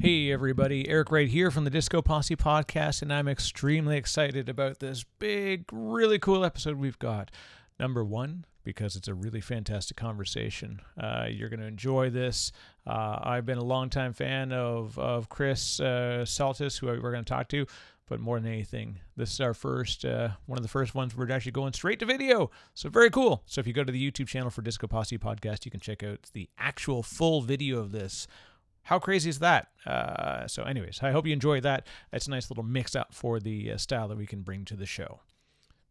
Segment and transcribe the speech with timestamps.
[0.00, 0.88] Hey, everybody.
[0.88, 5.64] Eric Wright here from the Disco Posse podcast, and I'm extremely excited about this big,
[5.72, 7.32] really cool episode we've got.
[7.80, 10.82] Number one, because it's a really fantastic conversation.
[10.96, 12.52] Uh, you're going to enjoy this.
[12.86, 17.28] Uh, I've been a longtime fan of, of Chris uh, Psaltis, who we're going to
[17.28, 17.66] talk to,
[18.08, 21.28] but more than anything, this is our first, uh, one of the first ones we're
[21.32, 22.52] actually going straight to video.
[22.72, 23.42] So, very cool.
[23.46, 26.04] So, if you go to the YouTube channel for Disco Posse podcast, you can check
[26.04, 28.28] out the actual full video of this
[28.88, 29.68] how crazy is that?
[29.84, 31.86] Uh, so, anyways, I hope you enjoy that.
[32.10, 34.76] It's a nice little mix up for the uh, style that we can bring to
[34.76, 35.20] the show.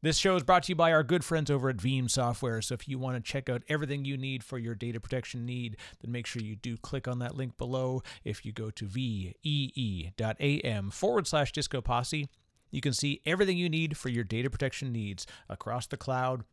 [0.01, 2.59] This show is brought to you by our good friends over at Veeam Software.
[2.59, 5.77] So, if you want to check out everything you need for your data protection need,
[6.01, 8.01] then make sure you do click on that link below.
[8.23, 12.29] If you go to vee.am forward slash disco posse,
[12.71, 16.45] you can see everything you need for your data protection needs across the cloud,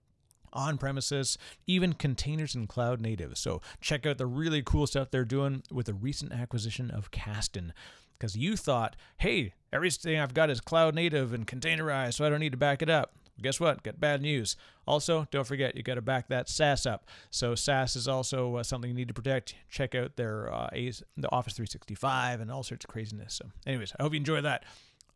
[0.54, 1.36] on premises,
[1.66, 3.36] even containers and cloud native.
[3.36, 7.72] So check out the really cool stuff they're doing with the recent acquisition of Kasten.
[8.18, 12.40] Because you thought, hey, everything I've got is cloud native and containerized, so I don't
[12.40, 13.12] need to back it up.
[13.42, 13.82] Guess what?
[13.82, 14.56] Got bad news.
[14.86, 17.08] Also, don't forget you got to back that SaaS up.
[17.30, 19.56] So SaaS is also uh, something you need to protect.
[19.68, 23.34] Check out their uh, the Office 365 and all sorts of craziness.
[23.34, 24.64] So, anyways, I hope you enjoy that.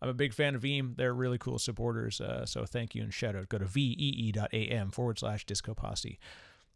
[0.01, 0.97] I'm a big fan of Veeam.
[0.97, 2.21] They're really cool supporters.
[2.21, 3.49] Uh, so thank you and shout out.
[3.49, 6.19] Go to vee.am forward slash disco posse.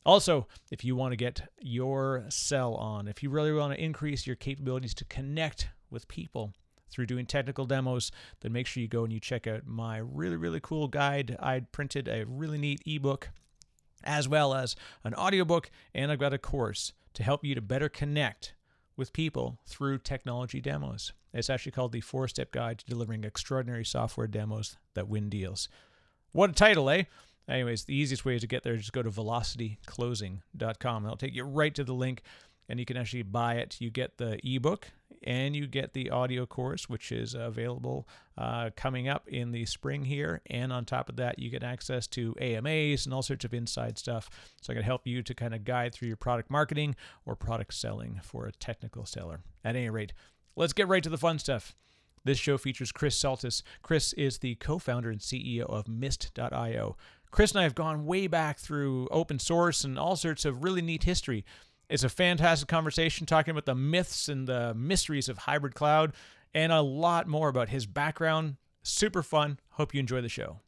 [0.05, 4.27] Also, if you want to get your sell on, if you really want to increase
[4.27, 6.53] your capabilities to connect with people
[6.91, 10.37] through doing technical demos, then make sure you go and you check out my really,
[10.37, 11.37] really cool guide.
[11.41, 13.31] I printed a really neat ebook
[14.05, 17.89] as well as an audiobook, and I've got a course to help you to better
[17.89, 18.55] connect
[19.03, 21.13] with people through technology demos.
[21.35, 25.69] It's actually called the Four Step Guide to Delivering Extraordinary Software Demos That Win Deals.
[26.31, 27.03] What a title, eh?
[27.49, 31.05] Anyways, the easiest way to get there is just go to velocityclosing.com.
[31.05, 32.23] It'll take you right to the link
[32.69, 33.81] and you can actually buy it.
[33.81, 34.93] You get the ebook
[35.25, 40.05] and you get the audio course, which is available uh, coming up in the spring
[40.05, 40.41] here.
[40.47, 43.99] And on top of that, you get access to AMAs and all sorts of inside
[43.99, 44.29] stuff.
[44.61, 46.97] So I can help you to kind of guide through your product marketing
[47.27, 49.41] or product selling for a technical seller.
[49.65, 50.13] At any rate,
[50.57, 51.75] let's get right to the fun stuff.
[52.25, 53.63] This show features Chris Psaltis.
[53.83, 56.97] Chris is the co founder and CEO of Mist.io.
[57.33, 60.83] Chris and I have gone way back through open source and all sorts of really
[60.83, 61.45] neat history.
[61.93, 66.15] It's a fantastic conversation talking about the myths and the mysteries of hybrid cloud
[66.55, 68.57] and a lot more about his background.
[68.83, 69.59] Super fun.
[69.73, 70.61] Hope you enjoy the show.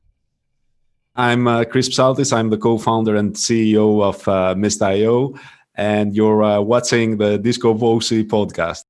[1.16, 2.30] I'm uh, Chris Psaltis.
[2.30, 5.34] I'm the co-founder and CEO of uh, Mist.io,
[5.76, 8.84] and you're uh, watching the Disco Posse podcast.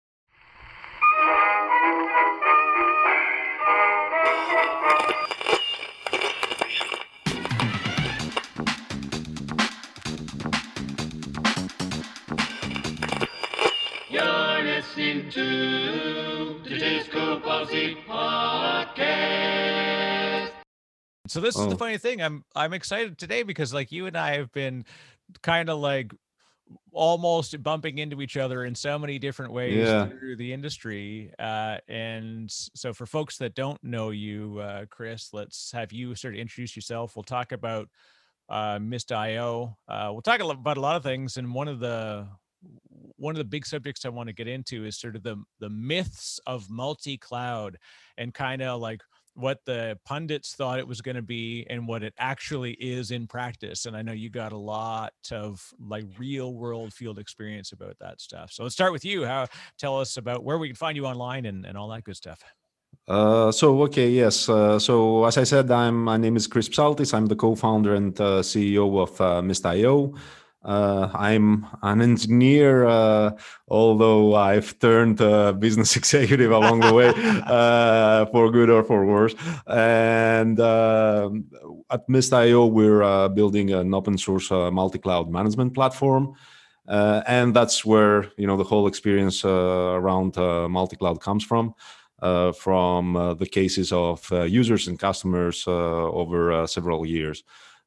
[21.44, 21.62] This oh.
[21.62, 21.78] is the oh.
[21.78, 22.22] funny thing.
[22.22, 24.84] I'm I'm excited today because like you and I have been
[25.43, 26.12] kind of like
[26.93, 30.06] almost bumping into each other in so many different ways yeah.
[30.06, 31.31] through the industry.
[31.38, 36.34] Uh, and so for folks that don't know you, uh, Chris, let's have you sort
[36.34, 37.16] of introduce yourself.
[37.16, 37.88] We'll talk about
[38.49, 39.76] uh, Mist.io.
[39.88, 41.37] Uh, we'll talk about a lot of things.
[41.37, 42.28] And one of the
[43.16, 45.71] one of the big subjects I want to get into is sort of the the
[45.71, 47.78] myths of multi-cloud
[48.16, 49.03] and kind of like
[49.34, 53.27] what the pundits thought it was going to be and what it actually is in
[53.27, 57.97] practice and i know you got a lot of like real world field experience about
[58.00, 58.53] that stuff.
[58.53, 59.25] So let's start with you.
[59.25, 59.47] How
[59.78, 62.43] tell us about where we can find you online and, and all that good stuff.
[63.06, 67.12] Uh, so okay yes uh, so as i said i'm my name is chris psaltis.
[67.12, 70.15] I'm the co-founder and uh, ceo of uh, mist.io
[70.65, 73.33] uh, I'm an engineer, uh,
[73.69, 77.13] although I've turned a business executive along the way,
[77.47, 79.35] uh, for good or for worse.
[79.67, 81.45] And um,
[81.91, 86.35] at Mist.io, we're uh, building an open source uh, multi-cloud management platform.
[86.89, 90.37] and that's where you know the whole experience around
[90.71, 91.75] multi-cloud comes from.
[92.65, 94.19] from the cases of
[94.49, 97.44] users and customers over several years.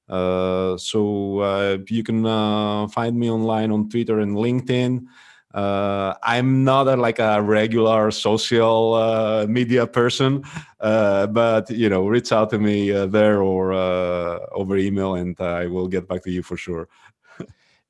[0.09, 5.05] Uh, so uh, you can uh, find me online on Twitter and LinkedIn.
[5.53, 10.43] Uh, I'm not a, like a regular social uh, media person,
[10.79, 15.87] uh, but you know, reach out to me there or over email, and I will
[15.87, 16.87] get back to you for sure.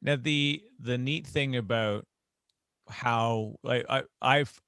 [0.01, 2.05] now, the the neat thing about
[2.87, 4.61] how like I, I've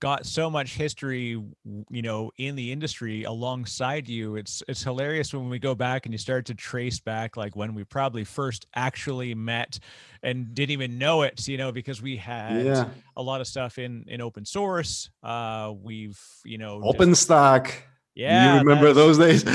[0.00, 1.42] got so much history
[1.90, 6.12] you know in the industry alongside you it's it's hilarious when we go back and
[6.14, 9.78] you start to trace back like when we probably first actually met
[10.22, 12.88] and didn't even know it you know because we had Yeah.
[13.16, 17.72] a lot of stuff in in open source uh we've you know just- OpenStack.
[18.14, 19.44] yeah you remember those days?
[19.46, 19.50] I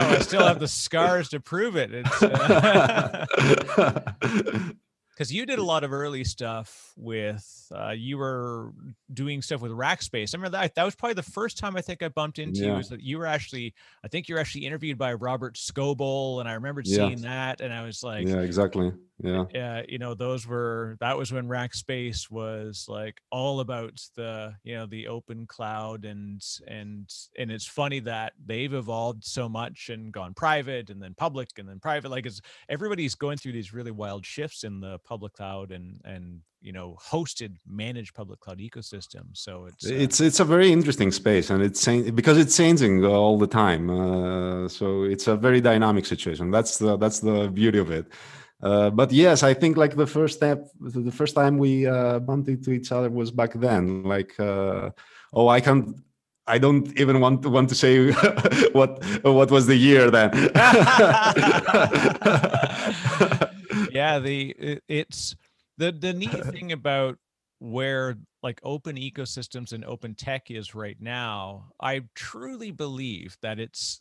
[0.00, 3.26] know I still have the scars to prove it it's uh,
[5.10, 8.72] because you did a lot of early stuff with uh, you were
[9.12, 10.34] doing stuff with Rackspace.
[10.34, 12.66] I remember that that was probably the first time I think I bumped into you
[12.68, 12.78] Yeah.
[12.78, 13.74] is that you were actually
[14.04, 16.96] I think you were actually interviewed by Robert Scoble, and I remembered Yeah.
[17.08, 18.92] seeing that, and I was like, yeah, exactly.
[19.22, 19.44] Yeah.
[19.52, 24.74] yeah, you know, those were that was when Rackspace was like all about the you
[24.74, 30.10] know the open cloud and and and it's funny that they've evolved so much and
[30.10, 32.10] gone private and then public and then private.
[32.10, 32.40] Like it's
[32.70, 36.24] everybody's going through these really wild shifts in the public cloud and and
[36.62, 39.24] you know hosted managed public cloud ecosystem.
[39.32, 41.82] So it's uh, It's it's a very interesting space, and it's
[42.20, 43.84] because it's changing all the time.
[43.90, 46.44] Uh, so it's a very dynamic situation.
[46.56, 48.06] That's the that's the beauty of it.
[48.62, 52.48] Uh, but yes, I think like the first step, the first time we uh, bumped
[52.48, 54.02] into each other was back then.
[54.14, 54.90] Like, uh,
[55.32, 55.86] oh, I can't.
[56.54, 57.92] I don't even want to want to say
[58.78, 58.90] what
[59.22, 60.30] what was the year then.
[63.94, 65.36] yeah the it- it's
[65.78, 67.18] the the neat thing about
[67.58, 74.00] where like open ecosystems and open tech is right now i truly believe that it's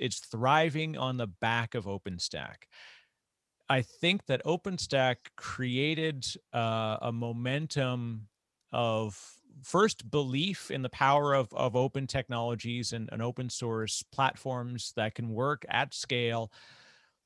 [0.00, 2.64] it's thriving on the back of openstack.
[3.68, 8.28] I think that openstack created uh, a momentum
[8.72, 9.18] of
[9.62, 15.14] first belief in the power of, of open technologies and, and open source platforms that
[15.14, 16.52] can work at scale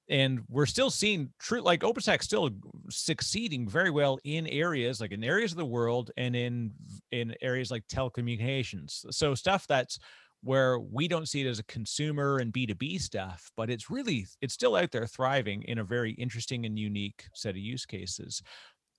[0.09, 2.51] and we're still seeing true like OpenStack still
[2.91, 6.73] succeeding very well in areas like in areas of the world and in
[7.13, 9.05] in areas like telecommunications.
[9.13, 9.99] So stuff that's
[10.43, 14.55] where we don't see it as a consumer and B2B stuff, but it's really it's
[14.55, 18.43] still out there thriving in a very interesting and unique set of use cases.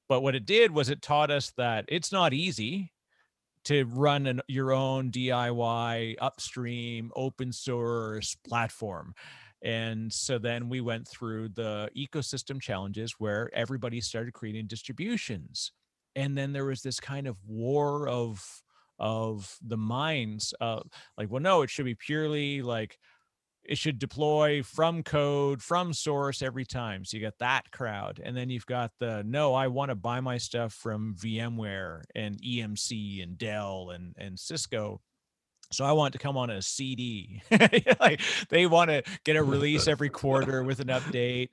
[0.07, 2.91] But what it did was it taught us that it's not easy
[3.65, 9.13] to run an, your own DIY upstream open source platform.
[9.61, 15.71] And so then we went through the ecosystem challenges where everybody started creating distributions.
[16.15, 18.43] And then there was this kind of war of
[19.01, 20.81] of the minds uh,
[21.17, 22.97] like well no it should be purely like
[23.63, 27.05] it should deploy from code from source every time.
[27.05, 28.19] So you got that crowd.
[28.23, 32.41] And then you've got the no i want to buy my stuff from vmware and
[32.41, 35.01] emc and dell and and cisco
[35.71, 37.41] so I want to come on a CD.
[37.99, 41.49] like they want to get a release every quarter with an update.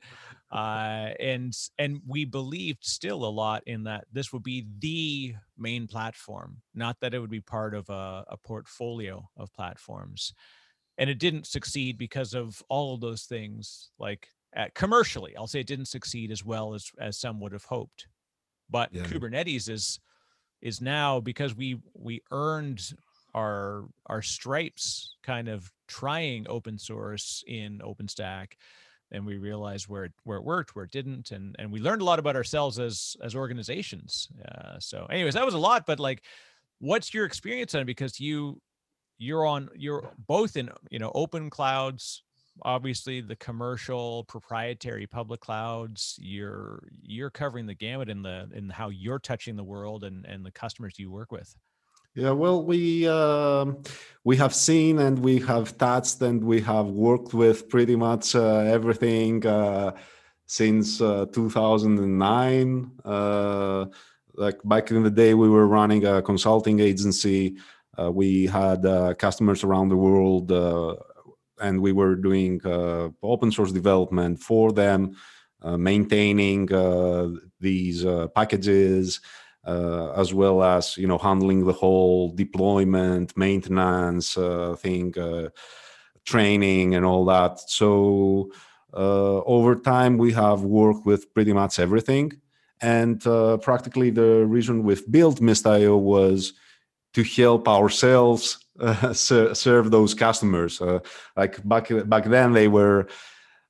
[0.51, 5.87] Uh, and and we believed still a lot in that this would be the main
[5.87, 10.33] platform, not that it would be part of a, a portfolio of platforms.
[10.99, 13.91] And it didn't succeed because of all of those things.
[13.99, 17.65] Like at commercially, I'll say it didn't succeed as well as as some would have
[17.65, 18.07] hoped.
[18.71, 19.03] But Yeah.
[19.03, 20.01] Kubernetes is
[20.63, 22.81] is now because we we earned
[23.37, 28.55] our our stripes kind of trying open source in OpenStack
[29.13, 32.03] and we realized where it, where it worked where it didn't and and we learned
[32.03, 36.01] a lot about ourselves as as organizations uh, so anyways that was a lot but
[36.01, 36.25] like
[36.81, 38.61] what's your experience on it because you
[39.19, 42.23] you're on you're both in you know open clouds
[42.63, 48.89] obviously the commercial proprietary public clouds you're you're covering the gamut in the in how
[48.89, 51.55] you're touching the world and and the customers you work with
[52.17, 53.83] Yeah, well, we um,
[54.25, 58.61] we have seen and we have touched and we have worked with pretty much uh,
[58.61, 59.93] everything uh,
[60.47, 62.91] since uh, 2009.
[63.05, 63.85] Uh,
[64.35, 67.59] like back in the day, we were running a consulting agency.
[67.99, 70.51] Uh, we had uh, customers around the world,
[71.61, 72.63] and we were doing
[73.23, 75.15] open source development for them,
[75.63, 76.67] maintaining
[77.61, 79.21] these packages
[79.67, 85.49] uh, as well as you know handling the whole deployment, maintenance uh, thing, uh,
[86.25, 87.59] training, and all that.
[87.69, 88.51] So
[88.95, 92.33] uh, over time, we have worked with pretty much everything,
[92.81, 96.53] and uh, practically the reason we've built Mist.io was
[97.15, 98.59] to help ourselves
[99.13, 100.81] ser- serve those customers.
[101.37, 103.09] Like back back then, they were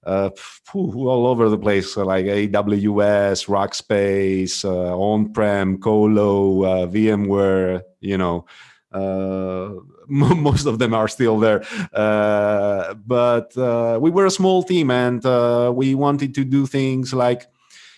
[0.07, 0.31] uh,
[0.73, 7.83] all over the place, uh, like AWS, Rackspace, uh, on-prem, Colo, uh, VMware.
[8.01, 8.47] You know,
[8.93, 9.71] uh,
[10.09, 11.65] most of them are still there.
[11.93, 15.25] Uh, but uh, we were a small team, and
[15.75, 17.43] we wanted to do things like,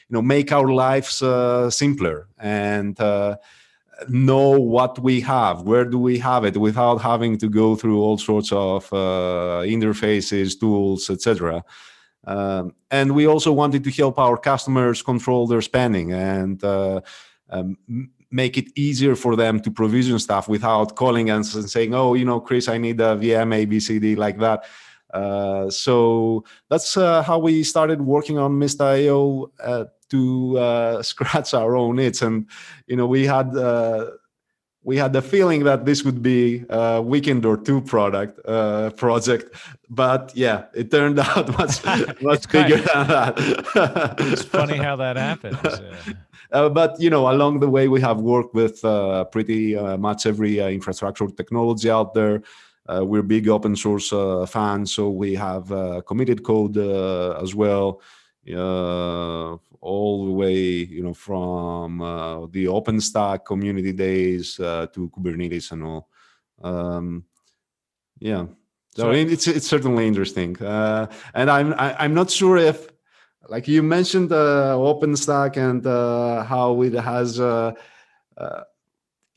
[0.09, 1.23] you know, make our lives
[1.75, 2.99] simpler and.
[4.09, 8.17] Know what we have where do we have it without having to go through all
[8.17, 11.65] sorts of uh, interfaces tools etc
[12.27, 17.01] um, and we also wanted to help our customers control their spending and uh,
[17.51, 17.77] um,
[18.31, 22.25] make it easier for them to provision stuff without calling us and saying oh you
[22.25, 24.65] know chris i need a vm abcd like that
[25.15, 31.77] uh, so that's uh, how we started working on Mist.io uh, to uh, scratch our
[31.77, 32.23] own needs.
[32.23, 32.47] And
[32.87, 34.11] you know, we had uh,
[34.89, 39.55] we had the feeling that this would be a weekend or two product uh, project,
[39.91, 41.85] but yeah, it turned out much
[42.31, 43.35] much bigger than that.
[44.33, 45.59] it's funny how that happens.
[46.53, 50.25] Uh, but you know, along the way, we have worked with uh, pretty uh, much
[50.25, 52.41] every infrastructure technology out there.
[53.11, 54.09] we're big open source
[54.51, 55.67] fans, so we have
[56.11, 56.79] committed code
[57.45, 58.01] as well
[58.57, 65.85] all the way, you know, from uh, the OpenStack community days uh, to Kubernetes and
[65.85, 66.09] all.
[66.63, 67.25] Um,
[68.19, 68.47] yeah,
[68.97, 72.57] so, so it's it's certainly interesting, uh, and I'm I, am i am not sure
[72.57, 72.89] if,
[73.49, 77.75] like you mentioned, uh, OpenStack and uh, how it has uh,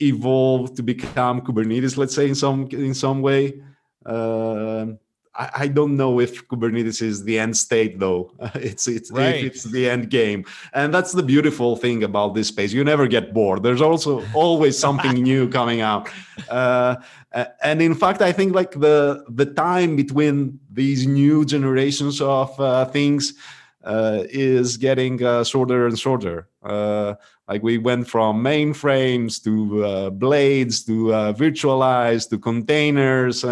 [0.00, 3.62] evolved to become Kubernetes, let's say in some in some way.
[4.04, 4.98] Um,
[5.34, 8.32] I, I don't know if Kubernetes is the end state though.
[8.54, 9.44] it's it's right.
[9.44, 12.72] it's the end game, and that's the beautiful thing about this space.
[12.72, 13.62] You never get bored.
[13.62, 16.10] There's also always something new coming out.
[16.50, 16.96] Uh,
[17.62, 22.84] and in fact, I think like the the time between these new generations of uh,
[22.86, 23.34] things
[23.84, 26.48] uh, is getting uh, shorter and shorter.
[26.62, 27.14] Uh,
[27.48, 33.44] like we went from mainframes to uh, blades to virtualized to containers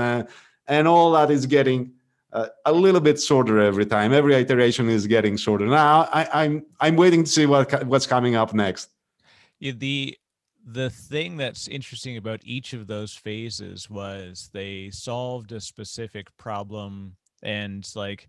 [0.71, 1.93] and all that is getting
[2.33, 4.13] uh, a little bit shorter every time.
[4.13, 5.67] Every iteration is getting shorter.
[5.67, 8.89] Now I, am I'm, I'm waiting to see what what's coming up next.
[9.59, 10.17] Yeah, the
[10.65, 17.17] the thing that's interesting about each of those phases was they solved a specific problem
[17.43, 18.29] and like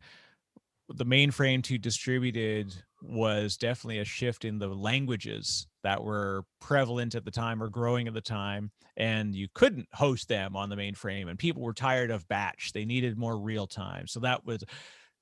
[0.90, 7.26] the mainframe to distributed was definitely a shift in the languages that were prevalent at
[7.26, 11.30] the time or growing at the time and you couldn't host them on the mainframe
[11.30, 12.72] and people were tired of batch.
[12.74, 14.08] They needed more real time.
[14.08, 14.64] So that was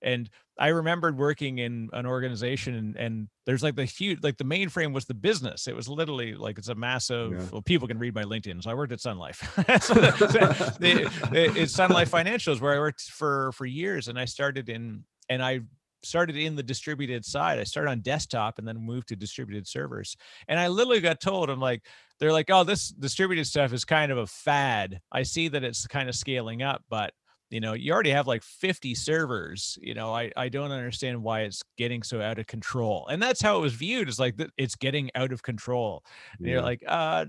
[0.01, 4.45] and i remembered working in an organization and, and there's like the huge like the
[4.45, 5.67] mainframe was the business.
[5.67, 7.45] It was literally like it's a massive yeah.
[7.51, 9.51] well people can read my linkedin so i worked at sun life.
[9.81, 14.25] So the, the, it's sun life financials where i worked for for years and i
[14.25, 15.61] started in and i
[16.03, 17.59] started in the distributed side.
[17.59, 20.15] I started on desktop and then moved to distributed servers.
[20.47, 21.83] And I literally got told, I'm like,
[22.19, 24.99] they're like, oh, this distributed stuff is kind of a fad.
[25.11, 27.13] I see that it's kind of scaling up, but
[27.49, 29.77] you know, you already have like 50 servers.
[29.81, 33.07] You know, I, I don't understand why it's getting so out of control.
[33.07, 36.03] And that's how it was viewed as like it's getting out of control.
[36.37, 36.53] And yeah.
[36.53, 37.25] you're like, uh,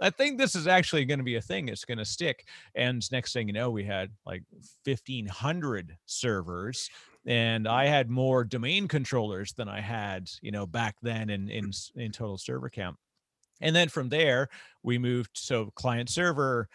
[0.00, 1.68] I think this is actually going to be a thing.
[1.68, 2.46] It's going to stick.
[2.74, 4.42] And next thing you know, we had like
[4.84, 6.90] 1,500 servers
[7.26, 11.70] and I had more domain controllers than I had, you know, back then in in
[11.96, 12.96] in total server count.
[13.60, 14.48] And then from there,
[14.82, 16.68] we moved so client server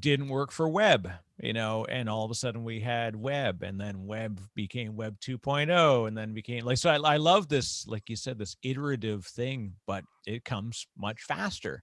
[0.00, 1.08] didn't work for web,
[1.40, 5.16] you know, and all of a sudden we had web, and then web became web
[5.20, 6.90] 2.0, and then became like so.
[6.90, 11.82] I, I love this, like you said, this iterative thing, but it comes much faster,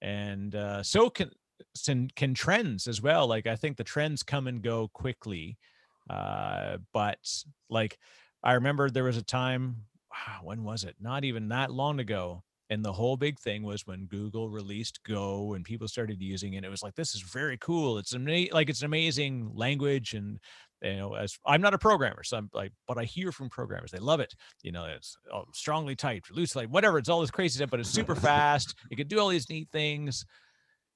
[0.00, 1.30] and uh, so can
[2.14, 3.26] can trends as well.
[3.26, 5.56] Like I think the trends come and go quickly
[6.10, 7.18] uh, but
[7.68, 7.98] like,
[8.42, 9.84] I remember there was a time,
[10.42, 10.96] when was it?
[11.00, 12.42] Not even that long ago.
[12.70, 16.64] And the whole big thing was when Google released Go and people started using it.
[16.64, 17.98] It was like, this is very cool.
[17.98, 20.14] It's ama- like it's an amazing language.
[20.14, 20.38] And
[20.82, 23.90] you know, as I'm not a programmer, so I'm like, but I hear from programmers,
[23.90, 24.34] they love it.
[24.62, 26.98] You know, it's oh, strongly typed, loosely, whatever.
[26.98, 28.74] It's all this crazy stuff, but it's super fast.
[28.90, 30.24] You can do all these neat things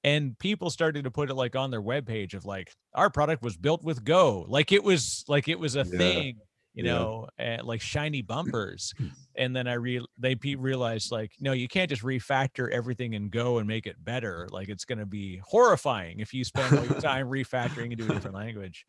[0.04, 3.56] and people started to put it like on their webpage of like our product was
[3.56, 5.98] built with go like it was like it was a yeah.
[5.98, 6.36] thing
[6.74, 6.92] you yeah.
[6.92, 8.94] know uh, like shiny bumpers
[9.36, 13.58] and then i re they realized like no you can't just refactor everything in go
[13.58, 17.00] and make it better like it's going to be horrifying if you spend all your
[17.00, 18.86] time refactoring into a different language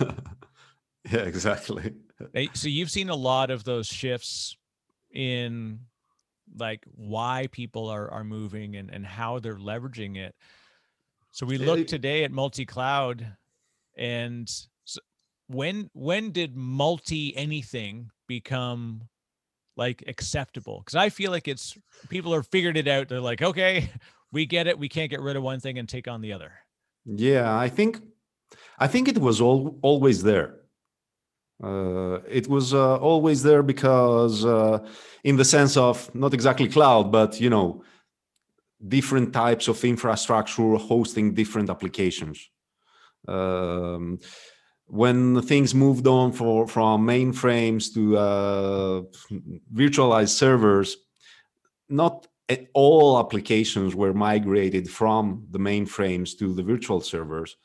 [1.10, 1.92] yeah exactly
[2.54, 4.56] so you've seen a lot of those shifts
[5.12, 5.80] in
[6.58, 10.34] like why people are are moving and and how they're leveraging it.
[11.32, 13.36] So we look today at multi-cloud
[13.96, 14.48] and
[14.84, 15.00] so
[15.48, 19.08] when when did multi anything become
[19.76, 20.82] like acceptable?
[20.86, 21.76] Cuz I feel like it's
[22.08, 23.08] people are figured it out.
[23.08, 23.90] They're like, "Okay,
[24.32, 24.78] we get it.
[24.78, 26.52] We can't get rid of one thing and take on the other."
[27.04, 28.00] Yeah, I think
[28.78, 30.60] I think it was all always there.
[31.62, 34.78] Uh, it was uh, always there because, uh,
[35.24, 37.82] in the sense of not exactly cloud, but you know,
[38.86, 42.50] different types of infrastructure hosting different applications.
[43.26, 44.18] Um,
[44.86, 49.02] when things moved on for, from mainframes to uh,
[49.74, 50.96] virtualized servers,
[51.88, 52.26] not
[52.74, 57.56] all applications were migrated from the mainframes to the virtual servers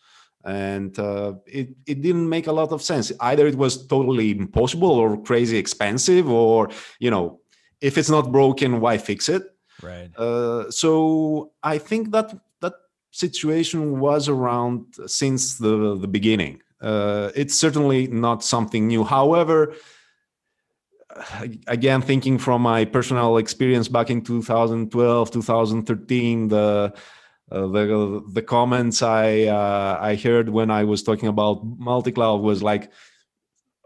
[0.43, 3.11] and uh, it, it didn't make a lot of sense.
[3.19, 6.69] Either it was totally impossible or crazy expensive or
[6.99, 7.39] you know
[7.79, 9.43] if it's not broken why fix it?
[9.81, 10.11] Right.
[10.15, 12.73] Uh, so i think that that
[13.11, 16.61] situation was around since the the beginning.
[16.81, 19.03] Uh, it's certainly not something new.
[19.03, 19.75] However
[21.67, 26.93] again thinking from my personal experience back in 2012 2013 the
[27.51, 32.63] uh, the the comments I uh, I heard when I was talking about multi-cloud was
[32.63, 32.91] like,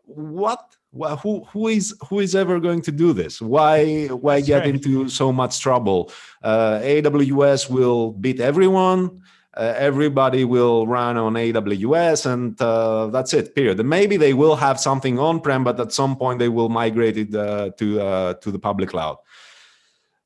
[0.04, 0.76] what?
[1.24, 3.42] Who who is who is ever going to do this?
[3.42, 4.76] Why why That's get right.
[4.76, 6.12] into so much trouble?
[6.42, 9.22] Uh, AWS will beat everyone.
[9.58, 13.56] Uh, everybody will run on AWS, and uh, that's it.
[13.56, 13.80] Period.
[13.80, 17.34] And maybe they will have something on-prem, but at some point they will migrate it
[17.34, 19.18] uh, to uh, to the public cloud.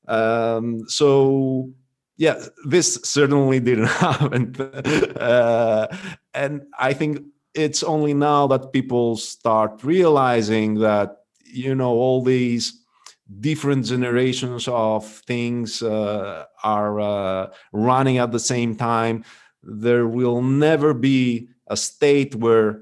[0.08, 1.72] Um, so
[2.20, 4.54] yeah, this certainly didn't happen,
[5.16, 5.88] uh,
[6.34, 7.22] and I think
[7.54, 12.84] it's only now that people start realizing that you know all these
[13.40, 19.24] different generations of things uh, are uh, running at the same time.
[19.64, 22.82] There will never be a state where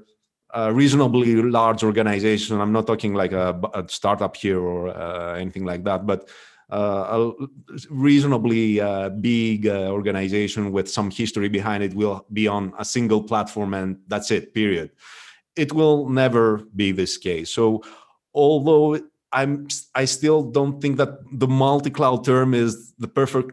[0.52, 5.64] a reasonably large organization, I'm not talking like a, a startup here or uh, anything
[5.64, 6.28] like that, but
[6.70, 7.32] a
[7.90, 13.22] reasonably uh, big uh, organization with some history behind it will be on a single
[13.22, 14.90] platform and that's it, period.
[15.56, 17.50] It will never be this case.
[17.50, 17.82] So,
[18.34, 19.00] although
[19.32, 23.52] I'm I still don't think that the multi-cloud term is the perfect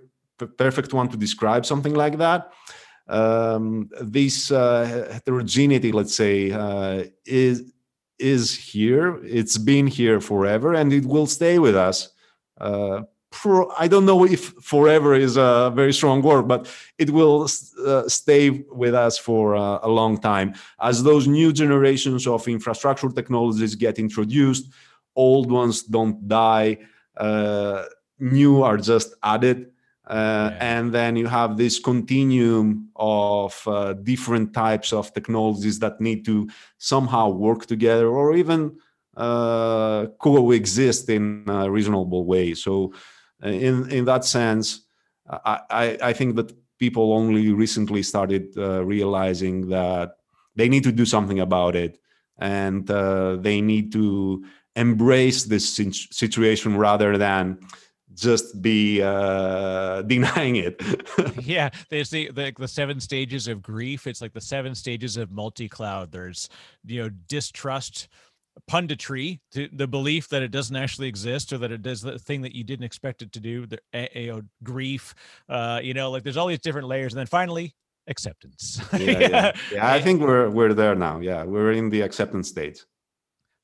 [0.58, 2.52] perfect one to describe something like that.
[3.08, 7.72] Um, this uh, heterogeneity, let's say, uh, is
[8.20, 9.20] is here.
[9.24, 12.10] It's been here forever, and it will stay with us.
[12.58, 17.50] Uh, for, I don't know if forever is a very strong word, but it will
[17.86, 23.10] uh, stay with us for uh, a long time as those new generations of infrastructure
[23.10, 24.72] technologies get introduced
[25.16, 26.78] old ones don't die
[27.18, 27.84] uh,
[28.20, 29.72] new are just added
[30.08, 30.58] uh, yeah.
[30.62, 36.48] and then you have this continuum of uh, different types of technologies that need to
[36.78, 38.76] somehow work together or even
[39.16, 42.94] uh, coexist in a reasonable way so
[43.44, 44.86] uh, in in that sense
[45.30, 50.18] I, I, I think that people only recently started uh, realizing that
[50.56, 51.98] they need to do something about it
[52.38, 54.44] and uh, they need to
[54.76, 57.60] embrace this situation rather than
[58.14, 60.82] just be uh, denying it.
[61.42, 64.08] yeah, there's the, the the seven stages of grief.
[64.08, 66.12] It's like the seven stages of multi-cloud.
[66.12, 66.50] There's
[66.86, 68.08] you know distrust,
[68.70, 72.42] punditry, to the belief that it doesn't actually exist or that it does the thing
[72.42, 73.66] that you didn't expect it to do.
[73.66, 73.80] The
[74.16, 75.14] you know, grief,
[75.50, 77.76] uh, you know, like there's all these different layers, and then finally
[78.08, 78.82] acceptance.
[78.94, 79.52] yeah, yeah.
[79.72, 81.20] yeah, I think we're we're there now.
[81.20, 82.84] Yeah, we're in the acceptance stage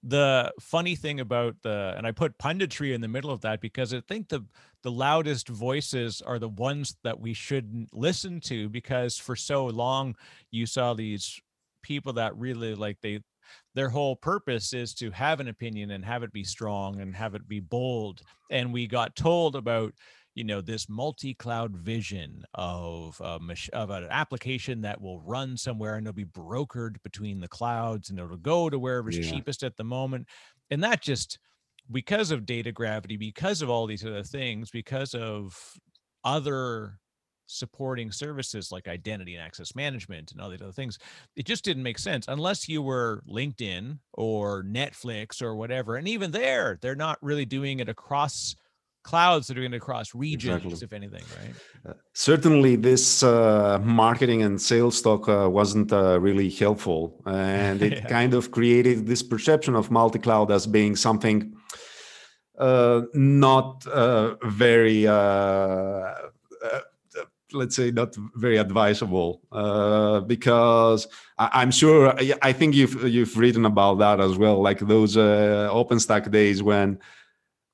[0.03, 3.93] the funny thing about the and i put punditry in the middle of that because
[3.93, 4.43] i think the
[4.81, 10.15] the loudest voices are the ones that we shouldn't listen to because for so long
[10.49, 11.39] you saw these
[11.83, 13.19] people that really like they
[13.73, 17.35] their whole purpose is to have an opinion and have it be strong and have
[17.35, 19.93] it be bold and we got told about
[20.35, 23.39] you know this multi-cloud vision of a
[23.73, 28.19] of an application that will run somewhere and it'll be brokered between the clouds and
[28.19, 29.29] it'll go to wherever's yeah.
[29.29, 30.27] cheapest at the moment
[30.69, 31.37] and that just
[31.91, 35.57] because of data gravity because of all these other things because of
[36.23, 36.99] other
[37.51, 40.97] supporting services like identity and access management and all these other things
[41.35, 46.31] it just didn't make sense unless you were linkedin or netflix or whatever and even
[46.31, 48.55] there they're not really doing it across
[49.03, 50.85] clouds that are going to cross regions, exactly.
[50.85, 51.55] if anything, right?
[51.85, 57.93] Uh, certainly, this uh, marketing and sales talk uh, wasn't uh, really helpful, and it
[57.93, 58.07] yeah.
[58.07, 61.53] kind of created this perception of multi-cloud as being something
[62.59, 65.07] uh, not uh, very.
[67.53, 69.41] Let's say not very advisable
[70.27, 75.15] because I, am sure I think you've you've written about that as well, like those
[75.15, 76.99] OpenStack days when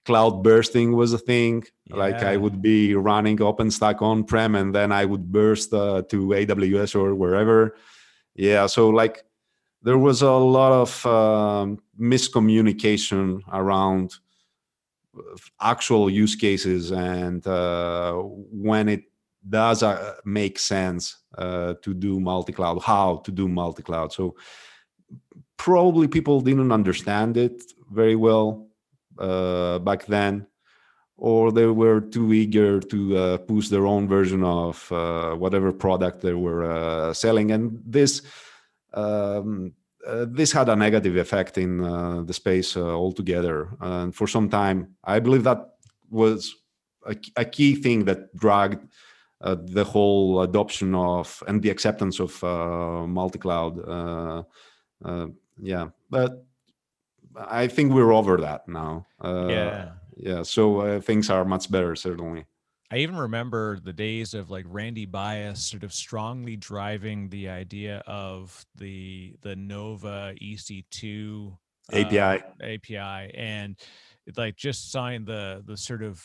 [0.07, 1.65] cloud bursting was a thing.
[1.87, 1.97] Yeah.
[1.97, 6.19] Like I would be running OpenStack on prem and then I would burst uh, to
[6.39, 7.75] AWS or wherever.
[8.33, 9.25] Yeah, so like
[9.81, 14.15] there was a lot of um, miscommunication around
[15.17, 15.21] uh,
[15.59, 18.13] actual use cases and uh,
[18.67, 19.03] when it
[19.49, 24.11] does uh, make sense uh, to do multi-cloud, how to do multi-cloud.
[24.11, 24.35] So
[25.57, 28.67] probably people didn't understand it very well
[29.19, 30.47] uh, back then,
[31.17, 36.21] or they were too eager to uh, push their own version of uh, whatever product
[36.21, 38.21] they were uh, selling, and this.
[38.93, 39.73] Um,
[40.27, 41.79] this had a negative effect in
[42.25, 45.75] the space altogether, and for some time, I believe that
[46.09, 46.55] was
[47.35, 48.87] a key thing that dragged
[49.41, 54.43] uh, the whole adoption of and the acceptance of uh, multi-cloud.
[55.05, 55.27] Uh,
[55.61, 56.45] yeah, but
[57.35, 59.05] I think we're over that now.
[59.23, 60.43] yeah, yeah.
[60.43, 62.45] So things are much better, certainly.
[62.89, 68.01] I even remember the days of like Randy Bias sort of strongly driving the idea
[68.07, 71.57] of the the Nova EC2
[71.91, 73.75] API uh, API and
[74.37, 76.23] like just signed the the sort of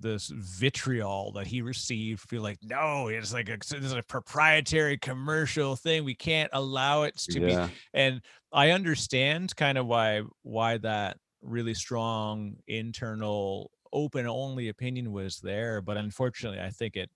[0.00, 4.98] this vitriol that he received feel like no it's like a, this is a proprietary
[4.98, 7.66] commercial thing we can't allow it to yeah.
[7.66, 8.20] be and
[8.52, 15.80] i understand kind of why why that really strong internal open only opinion was there
[15.80, 17.10] but unfortunately i think it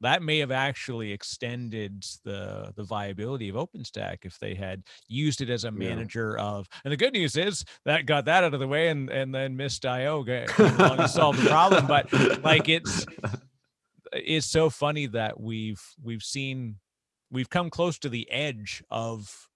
[0.00, 5.50] that may have actually extended the the viability of OpenStack if they had used it
[5.50, 6.44] as a manager yeah.
[6.44, 6.68] of.
[6.84, 9.56] And the good news is that got that out of the way, and and then
[9.56, 11.86] Mist.io got solved the problem.
[11.86, 13.06] But like it's
[14.12, 16.76] it's so funny that we've we've seen
[17.30, 19.48] we've come close to the edge of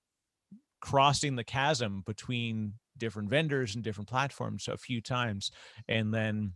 [0.80, 5.50] crossing the chasm between different vendors and different platforms a few times
[5.88, 6.52] and then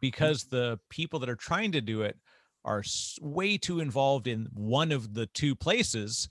[0.00, 2.16] because the people that are trying to do it
[2.64, 2.82] are
[3.20, 6.28] way too involved in one of the two places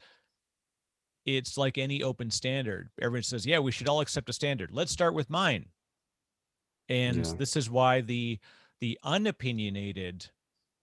[1.25, 2.89] it's like any open standard.
[3.01, 4.71] Everyone says yeah we should all accept a standard.
[4.71, 5.65] Let's start with mine.
[6.89, 7.33] And yeah.
[7.37, 8.39] this is why the
[8.81, 10.29] the unopinionated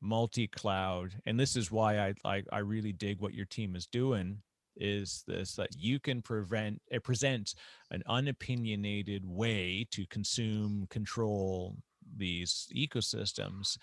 [0.01, 4.39] multi-cloud and this is why I, I i really dig what your team is doing
[4.77, 7.55] is this that you can prevent uh, present
[7.91, 11.77] an unopinionated way to consume control
[12.17, 13.77] these ecosystems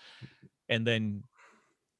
[0.68, 1.22] and then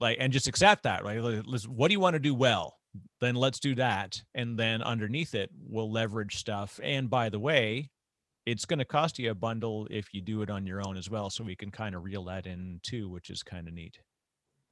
[0.00, 1.20] like and just accept that right?
[1.20, 2.76] What do you want to do well?
[3.20, 6.80] Then let's do that and then underneath it we'll leverage stuff.
[6.82, 7.90] And by the way
[8.46, 11.10] it's going to cost you a bundle if you do it on your own as
[11.10, 13.98] well so we can kind of reel that in too which is kind of neat.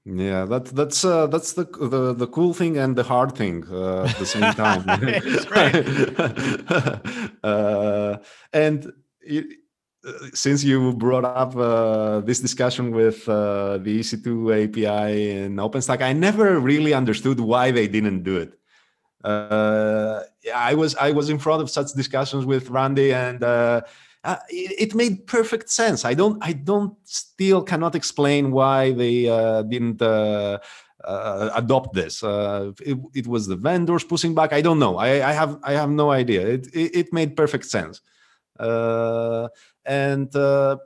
[0.05, 4.05] Yeah that's that's uh, that's the, the the cool thing and the hard thing uh,
[4.05, 4.85] at the same time.
[7.43, 8.19] Uh,
[8.53, 9.59] and it,
[10.35, 16.13] since you brought up uh, this discussion with uh, the EC2 API and OpenStack, I
[16.13, 18.59] never really understood why they didn't do it.
[19.25, 20.23] Uh,
[20.55, 23.81] I was I was in front of such discussions with Randy, and uh,
[24.23, 26.05] uh, it, it, made perfect sense.
[26.05, 30.01] I don't I don't still cannot explain why they uh, didn't.
[31.63, 32.23] adopt this.
[32.23, 34.53] It, it, was the vendors pushing back.
[34.53, 34.97] I don't know.
[34.97, 36.43] I, I have I have no idea.
[36.47, 38.01] It it, it made perfect sense.
[38.59, 39.49] Uh,
[39.87, 40.77] and uh,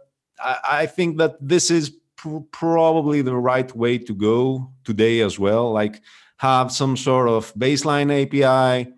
[0.42, 5.38] I, I, think that this is pr- probably the right way to go today as
[5.38, 5.72] well.
[5.72, 6.00] Like
[6.36, 8.92] have some sort of baseline API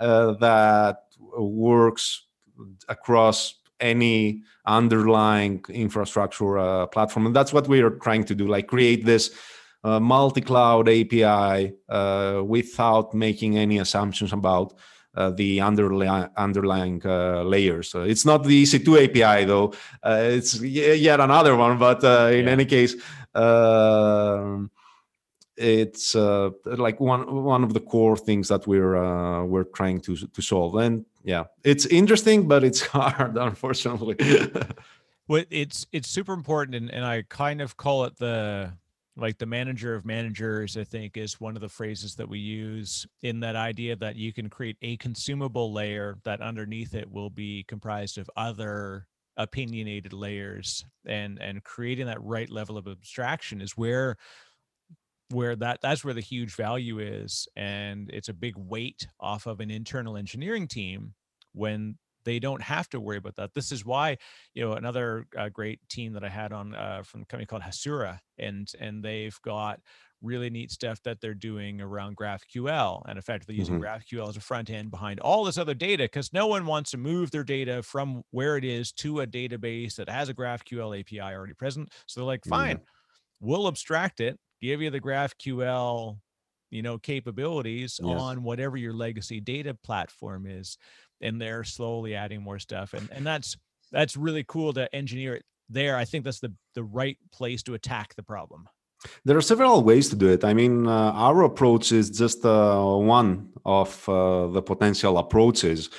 [0.00, 0.98] uh, that
[1.36, 2.26] works
[2.88, 8.68] across any underlying infrastructure uh, platform and that's what we are trying to do like
[8.68, 9.30] create this
[9.82, 14.74] uh, multi-cloud api uh, without making any assumptions about
[15.16, 17.94] uh, the underlying underlying uh, layers.
[17.94, 19.72] it's not the EC2 API though;
[20.02, 21.78] uh, it's yet another one.
[21.78, 22.52] But uh, in yeah.
[22.52, 22.96] any case,
[23.34, 24.70] um,
[25.56, 30.42] it's uh, like one one of the core things that we're we're trying to to
[30.42, 30.76] solve.
[30.76, 34.16] And yeah, it's interesting, but it's hard, unfortunately.
[35.28, 38.72] well, it's it's super important, and, and I kind of call it the
[39.16, 43.06] like the manager of managers i think is one of the phrases that we use
[43.22, 47.64] in that idea that you can create a consumable layer that underneath it will be
[47.64, 54.16] comprised of other opinionated layers and and creating that right level of abstraction is where
[55.30, 59.60] where that that's where the huge value is and it's a big weight off of
[59.60, 61.14] an internal engineering team
[61.52, 63.54] when they don't have to worry about that.
[63.54, 64.18] This is why,
[64.54, 67.62] you know, another uh, great team that I had on uh, from a company called
[67.62, 69.80] Hasura, and and they've got
[70.22, 73.84] really neat stuff that they're doing around GraphQL and effectively using mm-hmm.
[73.84, 76.96] GraphQL as a front end behind all this other data because no one wants to
[76.96, 81.20] move their data from where it is to a database that has a GraphQL API
[81.20, 81.92] already present.
[82.06, 82.82] So they're like, fine, yeah.
[83.40, 86.16] we'll abstract it, give you the GraphQL
[86.74, 88.20] you know capabilities yes.
[88.20, 90.76] on whatever your legacy data platform is
[91.24, 93.56] and they're slowly adding more stuff and and that's
[93.90, 97.74] that's really cool to engineer it there i think that's the the right place to
[97.74, 98.68] attack the problem
[99.24, 100.44] There are several ways to do it.
[100.44, 105.90] I mean, uh, our approach is just uh, one of uh, the potential approaches.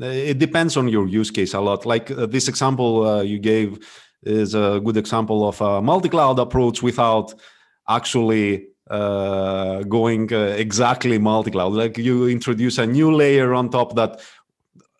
[0.00, 1.84] It depends on your use case a lot.
[1.84, 3.78] Like uh, this example uh, you gave
[4.22, 7.34] is a good example of a multi-cloud approach without
[7.88, 11.72] actually uh, going exactly multi-cloud.
[11.72, 14.20] Like you introduce a new layer on top that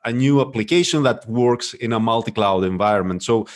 [0.04, 3.22] a new application that works in a multi-cloud environment.
[3.22, 3.46] So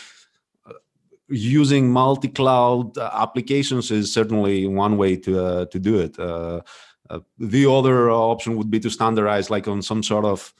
[1.29, 6.17] using multi-cloud applications is certainly one way to uh, to do it.
[6.17, 6.61] Uh,
[7.09, 10.53] uh, the other option would be to standardize, like on some sort of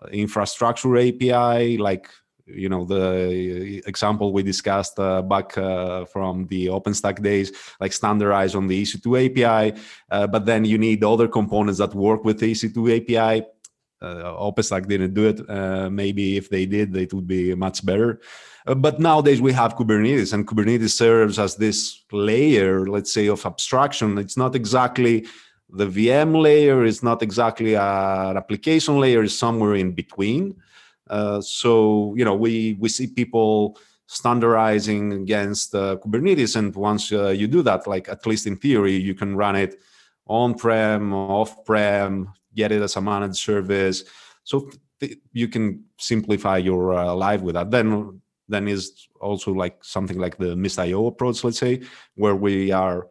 [0.00, 2.08] uh, infrastructure API, like
[2.46, 8.54] you know the example we discussed uh, back uh, from the OpenStack days, like standardize
[8.54, 9.78] on the EC2 API.
[10.08, 13.46] but then you need other components that work with the EC2 API.
[14.02, 15.90] OpenStack didn't do it.
[15.90, 18.20] maybe if they did, it would be much better.
[18.66, 23.46] Uh, but nowadays we have Kubernetes, and Kubernetes serves as this layer, let's say, of
[23.46, 24.18] abstraction.
[24.18, 25.26] It's not exactly
[25.70, 30.56] the VM layer, it's not exactly an application layer, it's somewhere in between.
[31.08, 33.78] Uh, so you know, we we see people
[34.08, 38.96] standardizing against uh, Kubernetes, and once uh, you do that, like at least in theory,
[38.96, 39.76] you can run it
[40.28, 44.04] on-prem, off-prem, get it as a managed service.
[44.44, 47.70] So th- you can simplify your uh, life with that.
[47.70, 51.82] Then then is also like something like the Mist.io approach, let's say,
[52.14, 53.08] where we are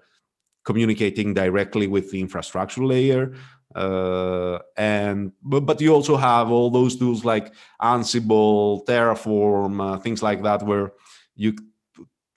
[0.64, 3.36] communicating directly with the infrastructure layer.
[3.76, 10.24] Uh, and but, but you also have all those tools like Ansible, Terraform, uh, things
[10.24, 10.94] like that, where
[11.36, 11.54] you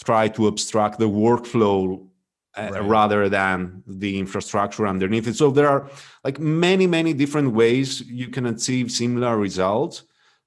[0.05, 2.08] try to abstract the workflow
[2.59, 2.85] right.
[2.85, 5.37] rather than the infrastructure underneath it.
[5.37, 5.89] So there are
[6.25, 10.05] like many, many different ways you can achieve similar results.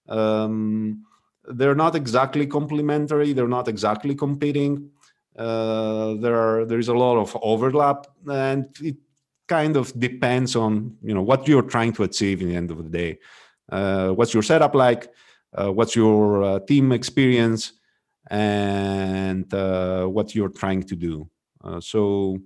[0.08, 1.06] Um,
[1.48, 4.90] they're not exactly complementary they're not exactly competing
[5.38, 8.96] uh, there are there is a lot of overlap and it
[9.48, 12.84] kind of depends on you know what you're trying to achieve in the end of
[12.84, 13.18] the day
[13.72, 15.12] uh, what's your setup like
[15.54, 17.74] uh, what's your uh, team experience
[18.30, 21.28] and uh, what you're trying to do uh,
[21.80, 22.38] so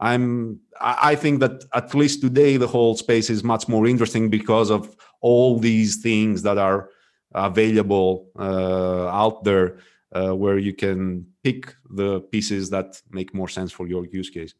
[0.00, 4.70] i'm i think that at least today the whole space is much more interesting because
[4.70, 6.90] of all these things that are
[7.34, 9.78] available uh, out there
[10.14, 14.54] uh, where you can pick the pieces that make more sense for your use case.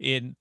[0.00, 0.36] In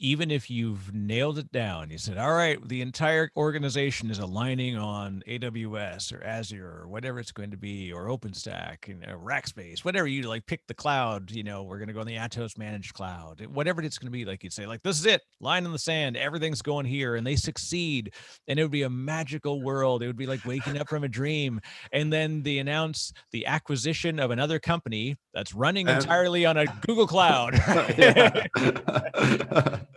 [0.00, 4.76] even if you've nailed it down, you said, all right, the entire organization is aligning
[4.76, 9.84] on AWS or Azure or whatever it's going to be, or OpenStack and know, Rackspace,
[9.84, 12.56] whatever you like, pick the cloud, you know, we're going to go on the Atos
[12.56, 14.24] managed cloud, eh, whatever it's going to be.
[14.24, 17.26] Like you'd say, like, this is it, line in the sand, everything's going here, and
[17.26, 18.14] they succeed.
[18.48, 20.02] And it would be a magical world.
[20.02, 21.60] It would be like waking up from a dream.
[21.92, 27.06] And then they announce the acquisition of another company that's running entirely on a Google
[27.06, 27.54] Cloud.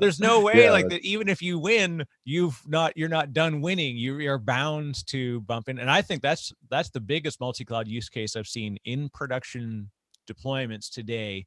[0.00, 0.70] There's no way yeah.
[0.70, 1.02] like that.
[1.02, 3.96] Even if you win, you've not you're not done winning.
[3.96, 8.08] You are bound to bump in, and I think that's that's the biggest multi-cloud use
[8.08, 9.90] case I've seen in production
[10.30, 11.46] deployments today.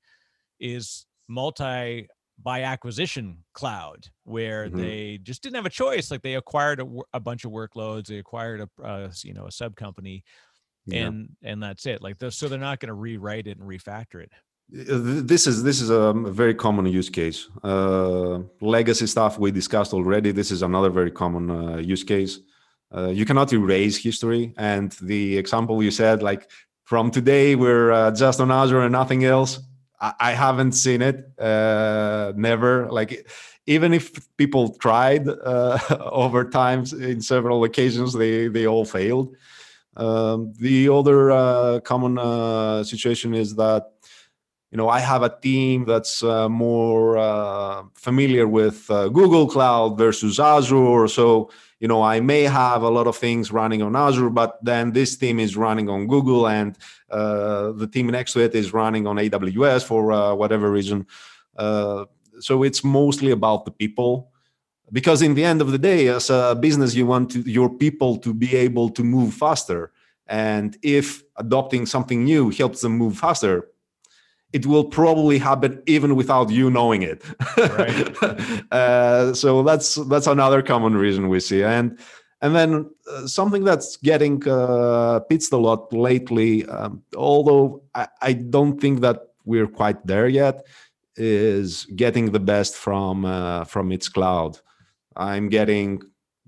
[0.60, 2.08] Is multi
[2.42, 4.78] by acquisition cloud where mm-hmm.
[4.78, 8.18] they just didn't have a choice like they acquired a, a bunch of workloads they
[8.18, 10.24] acquired a, you know a sub company
[10.92, 11.52] and yeah.
[11.52, 14.32] and that's it like so they're not going to rewrite it and refactor it
[14.70, 17.48] this is this is a very common use case.
[17.64, 20.32] Uh, legacy stuff we discussed already.
[20.32, 22.40] This is another very common uh, use case.
[22.96, 24.54] Uh, you cannot erase history.
[24.58, 26.50] And the example you said like
[26.86, 29.60] from today we're uh, just on azure and nothing else.
[30.00, 32.90] I, I haven't seen it uh, never.
[32.92, 33.30] Like
[33.66, 35.80] even if people tried uh,
[36.12, 39.36] over times in several occasions they they all failed.
[39.96, 42.18] Um, the other common
[42.84, 43.92] situation is that
[44.74, 50.00] you know, I have a team that's uh, more uh, familiar with uh, Google Cloud
[50.00, 51.08] versus Azure.
[51.10, 54.92] So, you know, I may have a lot of things running on Azure, but then
[54.92, 56.76] this team is running on Google, and
[57.12, 61.06] uh, the team next to it is running on AWS for uh, whatever reason.
[61.56, 62.06] Uh,
[62.40, 64.32] so it's mostly about the people.
[64.92, 68.18] Because in the end of the day, as a business, you want to, your people
[68.18, 69.92] to be able to move faster.
[70.26, 73.70] And if adopting something new helps them move faster,
[74.54, 77.24] it will probably happen even without you knowing it.
[77.58, 78.64] Right.
[78.72, 82.00] uh, so that's that's another common reason we see, and
[82.42, 88.34] and then uh, something that's getting uh, pitched a lot lately, um, although I, I,
[88.34, 90.66] don't think that we're quite there yet,
[91.16, 94.60] is getting the best from uh, from its cloud.
[95.16, 96.02] I'm getting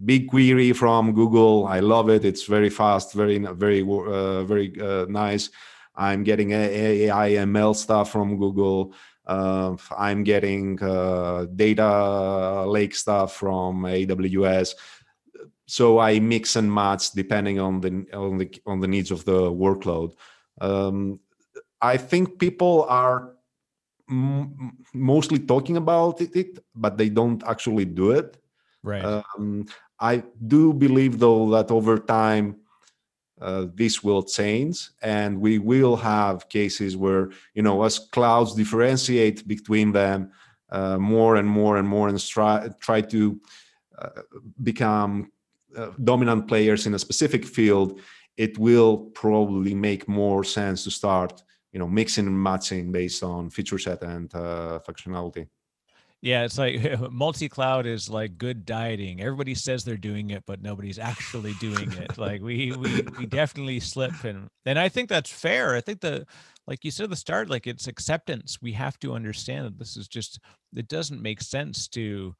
[0.03, 1.65] BigQuery from Google.
[1.65, 2.23] I love it.
[2.25, 5.49] It's very fast, very very uh, very uh, nice
[5.97, 8.93] I'm getting AI ML stuff from Google.
[9.25, 14.75] Uh, I'm getting uh, data lake stuff from AWS.
[15.65, 19.51] So I mix and match depending on the on the on the needs of the
[19.51, 20.13] workload.
[20.61, 21.19] Um,
[21.81, 23.33] I think people are
[24.09, 28.37] m- mostly talking about it, but they don't actually do it.
[28.83, 29.03] Right.
[29.03, 29.65] Um,
[29.99, 32.57] I do believe, though, that over time
[33.41, 39.47] uh, this will change, and we will have cases where you know, as clouds differentiate
[39.47, 40.31] between them
[40.69, 43.39] uh, more and more and more, and try try to
[43.97, 44.21] uh,
[44.63, 45.31] become
[45.75, 47.99] uh, dominant players in a specific field,
[48.37, 51.43] it will probably make more sense to start
[51.73, 55.47] you know mixing and matching based on feature set and uh, functionality
[56.25, 59.21] yeah it's like multi-cloud is like good dieting.
[59.21, 62.17] Everybody says they're doing it but nobody's actually doing it.
[62.17, 65.75] Like we we we definitely slip and and i think that's fair.
[65.75, 66.25] I think the
[66.65, 68.57] like you said at the start like it's acceptance.
[68.61, 70.39] We have to understand that this is just
[70.75, 72.35] it doesn't make sense to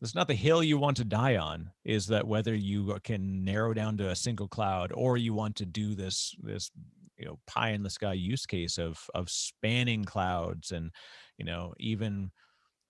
[0.00, 3.74] it's not the hill you want to die on is that whether you can narrow
[3.74, 6.70] down to a single cloud or you want to do this this
[7.18, 10.90] you know pie in the sky use case of of spanning clouds and
[11.38, 12.30] you know even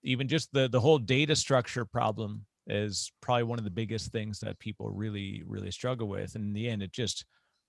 [0.07, 4.41] even just the the whole data structure problem is probably one of the biggest things
[4.41, 6.35] that people really really struggle with.
[6.35, 7.25] And in the end it just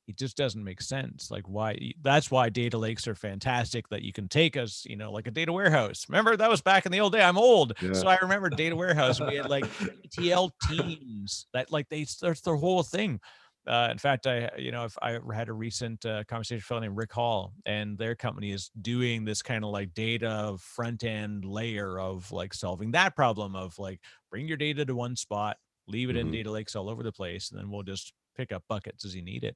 [0.07, 1.29] it just doesn't make sense.
[1.29, 5.11] Like why that's why data lakes are fantastic that you can take us you know
[5.11, 6.05] like a data warehouse.
[6.07, 7.21] Remember that was back in the old day.
[7.21, 7.73] I'm old.
[7.81, 7.93] Yeah.
[7.93, 9.19] so i remember data warehouse.
[9.19, 9.65] We had like
[10.17, 13.19] etl teams that like they that's their whole thing
[13.67, 16.67] uh, in fact, I you know if I had a recent uh, conversation with a
[16.67, 21.03] fellow named Rick Hall, and their company is doing this kind of like data front
[21.03, 23.99] end layer of like solving that problem of like
[24.31, 26.27] bring your data to one spot, leave it mm-hmm.
[26.27, 29.15] in data lakes all over the place, and then we'll just pick up buckets as
[29.15, 29.55] you need it.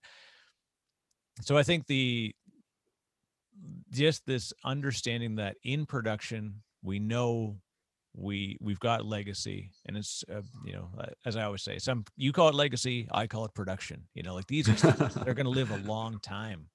[1.41, 2.35] So I think the
[3.91, 7.57] just this understanding that in production we know
[8.15, 12.03] we we've got legacy and it's uh, you know uh, as i always say some
[12.17, 14.91] you call it legacy i call it production you know like these are
[15.23, 16.67] they're going to live a long time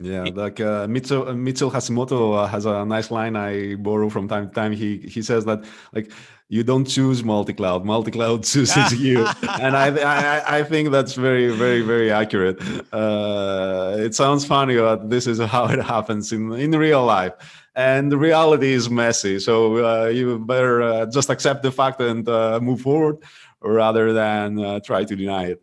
[0.00, 4.48] yeah like uh, mitchell, uh, hashimoto uh, has a nice line i borrow from time
[4.48, 6.10] to time he he says that like
[6.48, 9.18] you don't choose multi-cloud multi-cloud chooses you
[9.60, 12.60] and I, I i think that's very very very accurate
[12.92, 17.34] uh it sounds funny but this is how it happens in in real life
[17.74, 19.38] and the reality is messy.
[19.38, 23.18] So uh, you better uh, just accept the fact and uh, move forward,
[23.62, 25.62] rather than uh, try to deny it.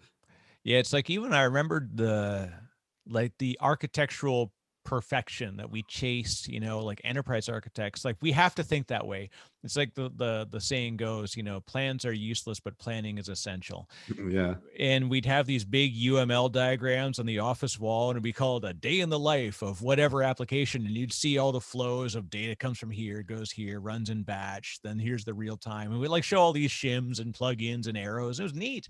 [0.64, 2.52] Yeah, it's like even I remember the
[3.10, 4.52] like the architectural
[4.84, 9.06] perfection that we chase you know like enterprise architects like we have to think that
[9.06, 9.30] way
[9.68, 13.28] it's like the the the saying goes you know plans are useless but planning is
[13.28, 13.90] essential.
[14.10, 14.56] Mm, yeah.
[14.80, 18.64] And we'd have these big uml diagrams on the office wall and it'd be called
[18.64, 22.30] a day in the life of whatever application and you'd see all the flows of
[22.30, 26.00] data comes from here goes here runs in batch then here's the real time and
[26.00, 28.40] we like show all these shims and plugins and arrows.
[28.40, 28.88] It was neat.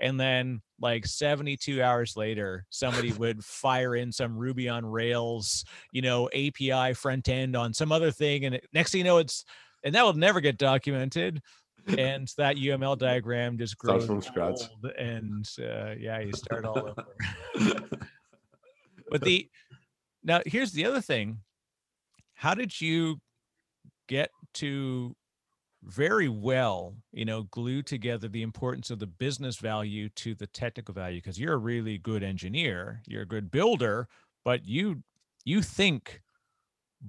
[0.00, 6.02] And then like 72 hours later somebody would fire in some ruby on rails you
[6.02, 9.44] know api front end on some other thing and next thing you know it's
[9.84, 11.40] and that will never get documented
[11.98, 14.60] and that uml diagram just grows from scratch.
[14.98, 17.04] and uh, yeah you start all over.
[19.10, 19.48] But the
[20.24, 21.38] now here's the other thing.
[22.34, 23.20] How did you
[24.08, 25.14] get to
[25.84, 30.94] very well, you know, glue together the importance of the business value to the technical
[30.94, 31.18] value?
[31.18, 34.08] Because you're a really good engineer, you're a good builder,
[34.44, 35.02] but you
[35.44, 36.20] you think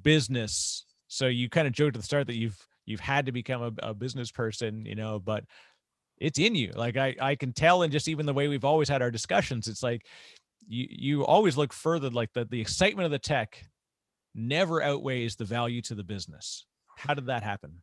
[0.01, 0.85] business.
[1.07, 3.89] So you kind of joked at the start that you've you've had to become a,
[3.89, 5.43] a business person, you know, but
[6.17, 6.71] it's in you.
[6.75, 9.67] Like I I can tell and just even the way we've always had our discussions,
[9.67, 10.05] it's like
[10.67, 13.63] you you always look further like the the excitement of the tech
[14.33, 16.65] never outweighs the value to the business.
[16.97, 17.81] How did that happen?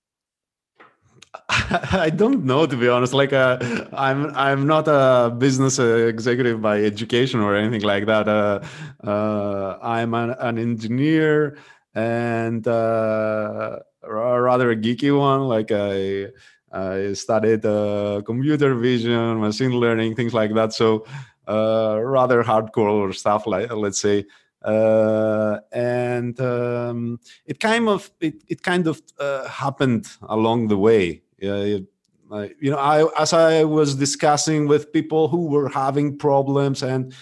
[1.49, 3.15] I don't know to be honest.
[3.15, 3.59] Like, uh,
[3.93, 8.29] I'm I'm not a business executive by education or anything like that.
[8.29, 8.61] Uh,
[9.07, 11.57] uh, I'm an, an, engineer
[11.95, 15.43] and uh, rather a geeky one.
[15.43, 16.29] Like I
[16.73, 20.73] I studied uh, computer vision, machine learning, things like that.
[20.73, 21.07] So
[21.49, 24.27] uh, rather hardcore stuff, like let's say
[24.65, 31.23] uh, and um, it kind of it, it kind of uh, happened along the way.
[31.39, 31.87] You
[32.31, 37.13] know, I as I was discussing with people who were having problems and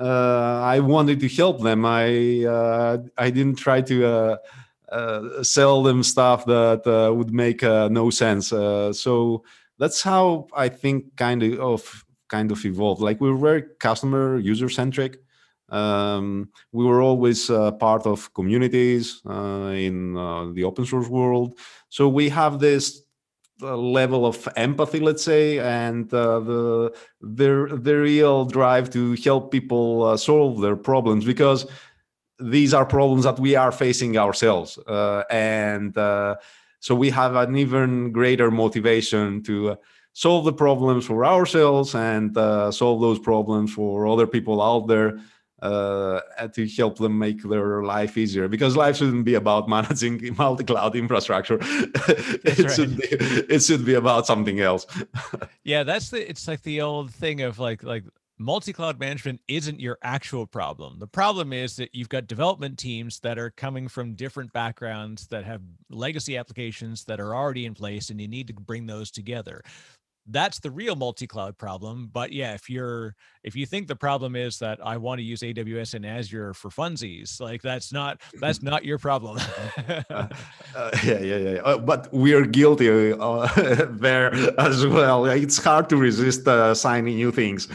[0.00, 1.84] uh, I wanted to help them.
[1.84, 4.38] I uh, I didn't try to
[4.92, 6.82] uh, sell them stuff that
[7.16, 8.48] would make no sense.
[8.48, 9.44] so
[9.78, 13.02] that's how I think kind of, kind of evolved.
[13.02, 15.18] Like we we're very customer user centric
[15.68, 21.58] Um, we were always uh, part of communities uh, in uh, the open source world.
[21.88, 23.05] So we have this uh,
[23.60, 30.04] level of empathy, let's say, and uh, the, the, the real drive to help people
[30.04, 31.66] uh, solve their problems because
[32.38, 34.78] these are problems that we are facing ourselves.
[35.30, 35.94] and
[36.80, 39.76] so we have an even greater motivation to
[40.12, 42.34] solve the problems for ourselves and
[42.74, 45.18] solve those problems for other people out there
[45.62, 46.20] uh,
[46.52, 48.48] to help them make their life easier.
[48.48, 51.58] Because life shouldn't be about managing multi-cloud infrastructure.
[52.46, 52.70] It right.
[52.70, 54.86] should be it should be about something else.
[55.64, 58.04] Yeah that's the it's like the old thing of like like
[58.38, 60.98] multi-cloud management isn't your actual problem.
[60.98, 65.44] The problem is that you've got development teams that are coming from different backgrounds that
[65.44, 69.62] have legacy applications that are already in place and you need to bring those together
[70.28, 74.58] that's the real multi-cloud problem but yeah if you're if you think the problem is
[74.58, 78.84] that i want to use aws and azure for funsies like that's not that's not
[78.84, 79.38] your problem.
[80.10, 80.28] Uh,
[80.76, 83.46] uh, yeah yeah yeah uh, but we're guilty uh,
[83.90, 85.24] there as well.
[85.26, 87.68] It's hard to resist uh, signing new things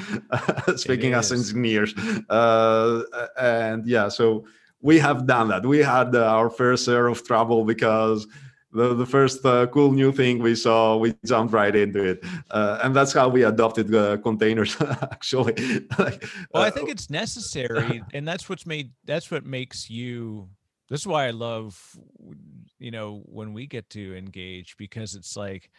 [0.75, 1.93] speaking as engineers.
[2.29, 3.03] Uh,
[3.39, 4.45] and yeah so
[4.81, 5.65] we have done that.
[5.65, 8.27] We had our fair share of trouble because
[8.73, 12.23] the, the first uh, cool new thing we saw, we jumped right into it.
[12.49, 15.53] Uh, and that's how we adopted uh, containers, actually.
[15.99, 18.03] like, well, I uh, think it's necessary.
[18.13, 20.49] and that's what's made, that's what makes you,
[20.89, 21.97] this is why I love,
[22.79, 25.69] you know, when we get to engage, because it's like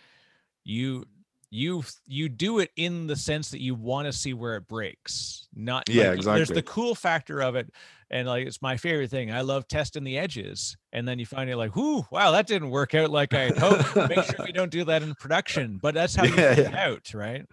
[0.64, 1.07] you,
[1.55, 5.49] you you do it in the sense that you want to see where it breaks
[5.55, 7.71] not yeah like, exactly there's the cool factor of it
[8.11, 11.51] and like it's my favorite thing i love testing the edges and then you find
[11.51, 13.95] it like whoo wow that didn't work out like i hoped.
[13.97, 16.87] Make sure we don't do that in production but that's how you yeah, find yeah.
[16.87, 17.45] out right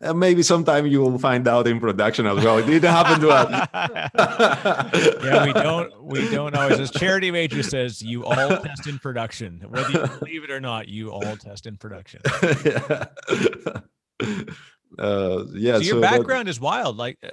[0.00, 2.58] and maybe sometime you will find out in production as well.
[2.58, 3.68] It didn't happen to us.
[5.24, 6.80] yeah, we don't we don't always.
[6.80, 9.64] As Charity Majors says, you all test in production.
[9.68, 12.20] Whether you believe it or not, you all test in production.
[12.64, 13.04] yeah.
[14.96, 15.74] Uh, yeah.
[15.78, 16.96] So your so background that, is wild.
[16.96, 17.30] Like, uh,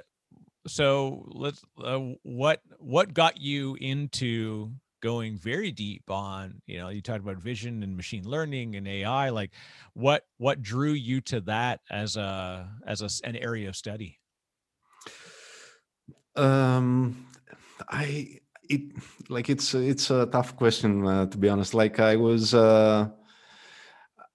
[0.66, 1.62] so let's.
[1.80, 4.72] Uh, what what got you into
[5.02, 9.28] going very deep on you know you talked about vision and machine learning and ai
[9.28, 9.50] like
[9.94, 14.18] what what drew you to that as a as a, an area of study
[16.36, 17.26] um
[17.88, 18.38] i
[18.70, 18.80] it
[19.28, 23.06] like it's it's a tough question uh, to be honest like i was uh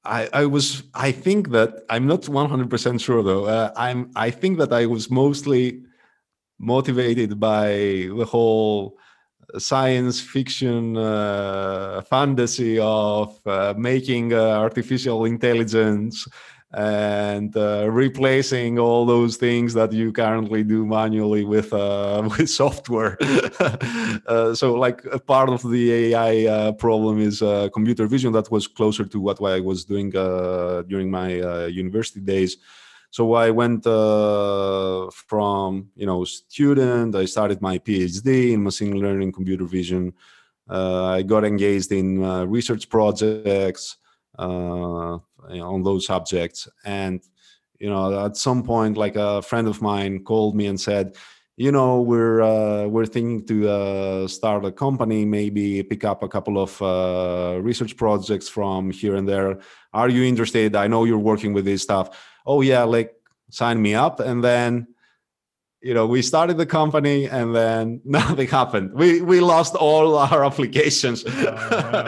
[0.04, 3.44] I, I was I think that I'm not 100% sure though.
[3.44, 5.84] Uh, I'm I think that I was mostly
[6.60, 8.98] motivated by the whole
[9.58, 16.28] science fiction uh, fantasy of uh, making uh, artificial intelligence
[16.74, 23.18] and uh, replacing all those things that you currently do manually with uh, with software.
[24.28, 27.40] uh, so, like a part of the AI problem is
[27.74, 28.34] computer vision.
[28.34, 32.58] That was closer to what I was doing during my university days.
[33.10, 37.16] So I went uh, from you know student.
[37.16, 40.14] I started my PhD in machine learning, computer vision.
[40.70, 43.98] Uh, I got engaged in uh, research projects
[44.38, 45.18] uh,
[45.50, 47.22] on those subjects, and
[47.80, 51.16] you know at some point, like a friend of mine called me and said,
[51.58, 56.28] you know we're uh, we're thinking to uh, start a company maybe pick up a
[56.28, 59.60] couple of uh, research projects from here and there
[59.92, 63.14] are you interested i know you're working with this stuff oh yeah like
[63.50, 64.20] sign me up.
[64.20, 64.88] And then
[65.82, 68.94] you know we started the company and then nothing happened.
[68.94, 72.06] We we lost all our applications oh,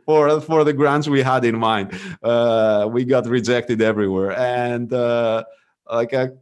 [0.06, 1.92] for for the grants we had in mind.
[2.22, 4.32] Uh, we got rejected everywhere.
[4.32, 5.44] And uh,
[5.90, 6.36] like a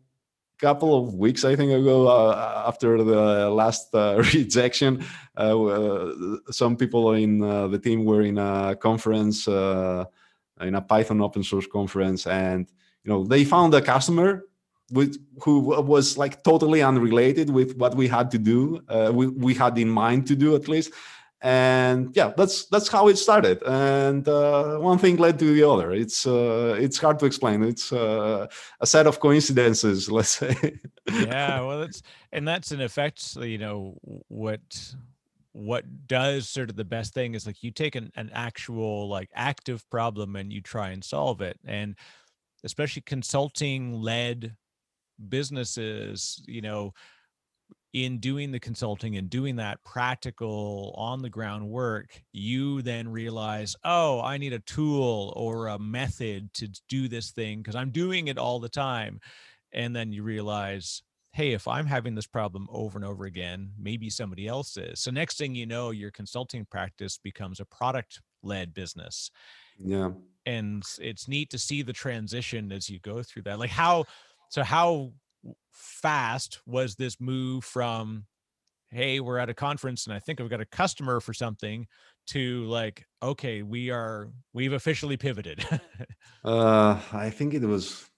[0.59, 5.05] couple of weeks i think ago uh, after the last uh, rejection
[5.37, 6.15] uh, uh,
[6.51, 9.47] some people in the team were in a conference
[10.61, 12.27] in a python open source conference.
[12.27, 12.67] And
[13.07, 14.45] you know they found a customer
[14.91, 19.55] with who was like totally unrelated with what we had to do uh, we, we
[19.55, 20.93] had in mind to do at least.
[21.43, 23.63] And yeah that's that's how it started.
[23.65, 25.93] And uh, one thing led to the other.
[25.93, 27.63] It's uh, it's hard to explain.
[27.63, 28.47] It's uh,
[28.81, 30.81] a set of coincidences let's say.
[31.09, 32.03] Yeah well that's
[32.33, 33.97] and that's in effect you know
[34.29, 34.95] what
[35.57, 39.31] what does sort of the best thing is like you take an, an actual like
[39.35, 41.59] active problem and you try and solve it.
[41.65, 41.97] And
[42.65, 44.57] especially consulting led
[45.29, 46.93] businesses, you know,
[47.93, 53.75] in doing the consulting and doing that practical on the ground work, you then realize,
[53.85, 58.29] oh, I need a tool or a method to do this thing because I'm doing
[58.29, 59.19] it all the time.
[59.73, 61.03] And then you realize,
[61.33, 65.01] hey, if I'm having this problem over and over again, maybe somebody else is.
[65.01, 69.31] So next thing you know, your consulting practice becomes a product led business.
[69.79, 70.11] Yeah.
[70.47, 73.59] And it's neat to see the transition as you go through that.
[73.59, 74.05] Like how
[74.49, 75.13] so how
[75.73, 78.25] fast was this move from
[78.91, 81.87] hey, we're at a conference and I think I've got a customer for something
[82.29, 85.65] to like, okay, we are we've officially pivoted.
[86.45, 88.09] uh I think it was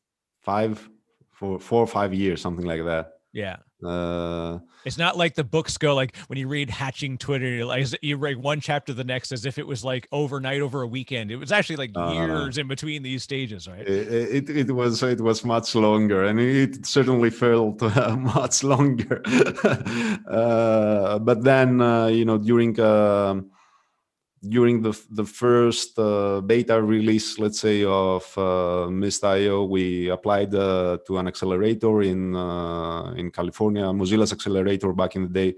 [0.42, 0.88] five
[1.32, 3.12] for four or five years, something like that.
[3.32, 3.56] Yeah.
[3.84, 7.86] Uh, it's not like the books go like when you read Hatching Twitter, you like
[8.02, 11.30] you read one chapter the next as if it was like overnight over a weekend.
[11.30, 13.86] It was actually like uh, years in between these stages, right?
[13.86, 19.22] It, it, it, was it was much longer, and it certainly felt uh, much longer.
[20.28, 23.50] uh, but then uh, you know during um,
[24.46, 30.98] during the the first uh, beta release, let's say of uh, Mist.io, we applied uh,
[31.06, 35.54] to an accelerator in uh, in California, Mozilla's accelerator back in the day.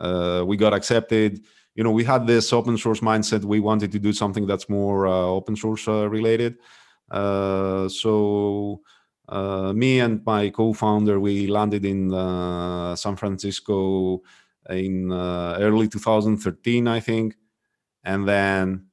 [0.00, 1.44] Uh, we got accepted.
[1.74, 3.44] You know, we had this open source mindset.
[3.44, 6.56] We wanted to do something that's more uh, open source related.
[7.10, 8.80] so
[9.74, 12.10] me and my co-founder, we landed in
[12.96, 14.22] San Francisco
[14.70, 17.36] in early 2013, I think
[18.04, 18.88] and then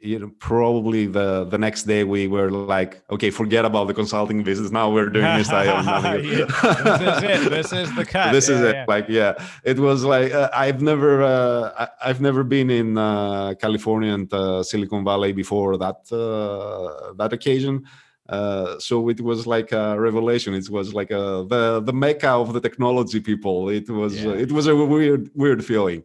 [0.00, 4.42] you know probably the the next day we were like okay forget about the consulting
[4.42, 4.70] business.
[4.70, 7.50] Now we're doing this yeah, this is it.
[7.50, 8.32] This is the cut.
[8.32, 9.34] This yeah, is it like yeah.
[9.64, 14.32] It was like uh, i've never uh, I, have never been in uh, california and
[14.32, 17.84] uh, silicon valley before that uh, that occasion.
[18.28, 20.54] Uh, so it was like a revelation.
[20.54, 23.68] It was like a, the the mecca of the technology people.
[23.68, 26.04] It was it was a weird weird feeling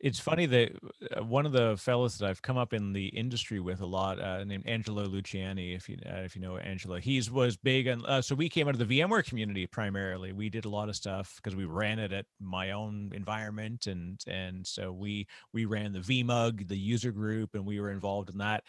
[0.00, 0.72] it's funny that
[1.16, 4.20] uh, one of the fellows that I've come up in the industry with a lot,
[4.20, 8.04] uh, named Angelo Luciani, if you uh, if you know Angelo, he's was big and
[8.06, 10.32] uh, so we came out of the VMware community primarily.
[10.32, 14.20] We did a lot of stuff because we ran it at my own environment, and
[14.28, 18.38] and so we we ran the VMUG, the user group, and we were involved in
[18.38, 18.62] that.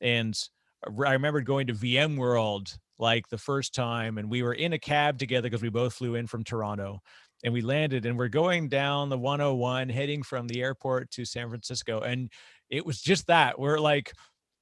[0.00, 0.36] And
[0.84, 5.18] I remember going to VMworld like the first time, and we were in a cab
[5.18, 7.00] together because we both flew in from Toronto
[7.42, 11.48] and we landed and we're going down the 101 heading from the airport to San
[11.48, 12.30] Francisco and
[12.70, 14.12] it was just that we're like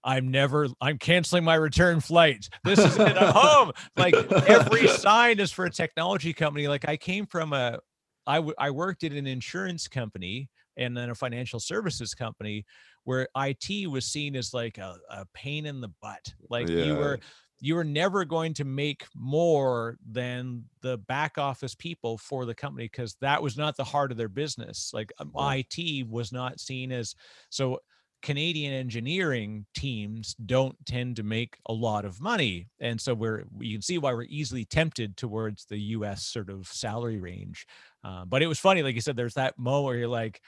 [0.02, 2.48] I'm never I'm canceling my return flight.
[2.64, 3.16] This is it.
[3.18, 3.72] I'm home.
[3.96, 4.14] Like
[4.48, 6.68] every sign is for a technology company.
[6.68, 7.78] Like I came from a
[8.26, 12.64] I, w- I worked at an insurance company and then a financial services company
[13.04, 16.32] where IT was seen as like a, a pain in the butt.
[16.48, 16.84] Like yeah.
[16.84, 17.18] you were
[17.60, 22.86] you are never going to make more than the back office people for the company
[22.86, 24.90] because that was not the heart of their business.
[24.94, 27.14] Like um, IT was not seen as
[27.50, 27.78] so.
[28.22, 33.76] Canadian engineering teams don't tend to make a lot of money, and so we're you
[33.76, 36.26] can see why we're easily tempted towards the U.S.
[36.26, 37.66] sort of salary range.
[38.04, 40.42] Uh, but it was funny, like you said, there's that moment where you're like,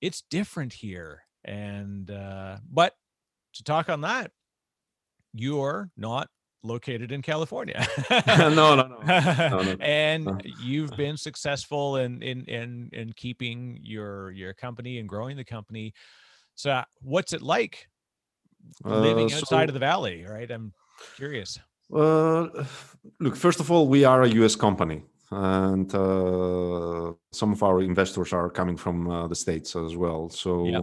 [0.00, 2.94] it's different here, and uh, but
[3.52, 4.32] to talk on that,
[5.34, 6.28] you're not
[6.64, 7.86] located in California.
[8.28, 9.76] no, no, no, no, no.
[9.80, 10.38] and no.
[10.60, 15.92] you've been successful in in in in keeping your your company and growing the company.
[16.54, 17.86] So, what's it like
[18.84, 20.24] living uh, outside so, of the valley?
[20.24, 20.72] Right, I'm
[21.16, 21.58] curious.
[21.92, 22.48] Uh,
[23.20, 24.56] look, first of all, we are a U.S.
[24.56, 30.30] company, and uh, some of our investors are coming from uh, the states as well.
[30.30, 30.66] So.
[30.66, 30.82] Yeah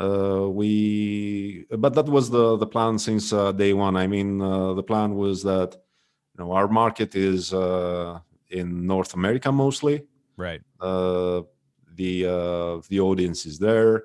[0.00, 3.96] uh, we but that was the the plan since uh, day one.
[3.96, 5.76] I mean uh, the plan was that
[6.36, 8.18] you know our market is uh,
[8.50, 10.04] in north america mostly.
[10.36, 10.60] Right.
[10.80, 11.42] Uh,
[11.94, 14.04] the uh, the audience is there.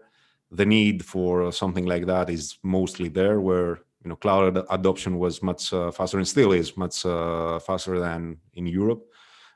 [0.51, 5.41] The need for something like that is mostly there where you know cloud adoption was
[5.41, 9.03] much faster and still is much faster than in europe.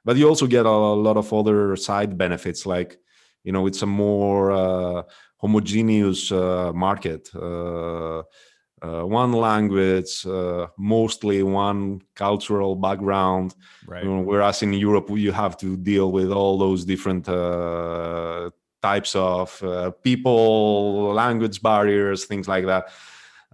[0.03, 2.97] But you also get a lot of other side benefits like
[3.43, 5.05] you know it's a more
[5.43, 7.29] homogeneous uh, market.
[7.35, 8.23] Uh,
[8.81, 10.25] uh, one language,
[10.77, 13.55] mostly one cultural background.
[13.87, 14.03] Right.
[14.03, 17.25] You know, whereas in Europe, you have to deal with all those different
[18.83, 22.83] types of uh, people, language barriers, things like that.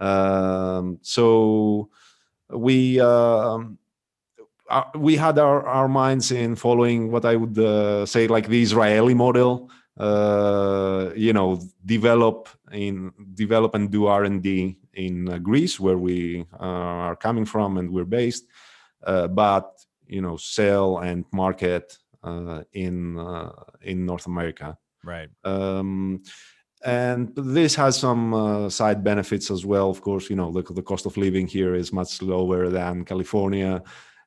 [0.04, 1.88] Um, so
[2.50, 3.78] we um,
[4.68, 8.62] uh, we had our, our minds in following what I would uh, say like the
[8.62, 15.98] Israeli model, uh, you know develop in develop and do r&d in uh, greece where
[15.98, 18.46] we uh, are coming from and we're based
[19.04, 23.50] uh, but you know sell and market uh, in uh,
[23.82, 24.76] in north america.
[25.04, 25.30] Right.
[25.44, 26.22] Um,
[26.82, 29.90] and this has some side benefits as well.
[29.90, 33.82] Of course you know the, the cost of living here is much lower than california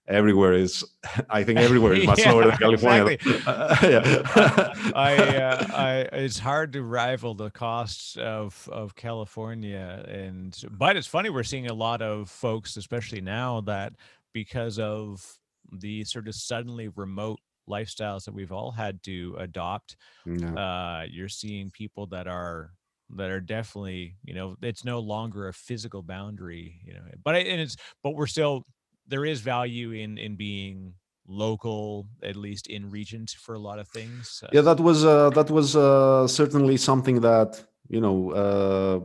[0.07, 0.83] everywhere is
[1.29, 3.41] i think everywhere is much Yeah, lower than california exactly.
[3.45, 4.91] Uh, yeah.
[4.95, 11.07] I, uh, I, it's hard to rival the costs of of California, and but it's
[11.07, 13.93] funny we're seeing a lot of folks, especially now, that
[14.33, 15.39] because of
[15.71, 17.39] the sort of suddenly remote
[17.69, 19.95] lifestyles that we've all had to adopt,
[20.25, 20.53] Yeah.
[20.53, 22.73] uh, you're seeing people that are
[23.15, 27.61] that are definitely, you know, it's no longer a physical boundary, you know, but and
[27.61, 28.65] it's but we're still
[29.07, 30.93] there is value in in being
[31.27, 35.49] local at least in regions for a lot of things yeah that was uh, that
[35.49, 38.99] was uh, certainly something that you know uh,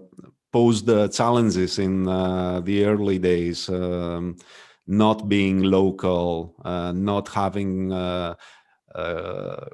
[0.53, 4.37] posed uh, challenges in uh, the early days um,
[4.87, 8.35] not being local uh, not having uh,
[8.95, 9.67] uh,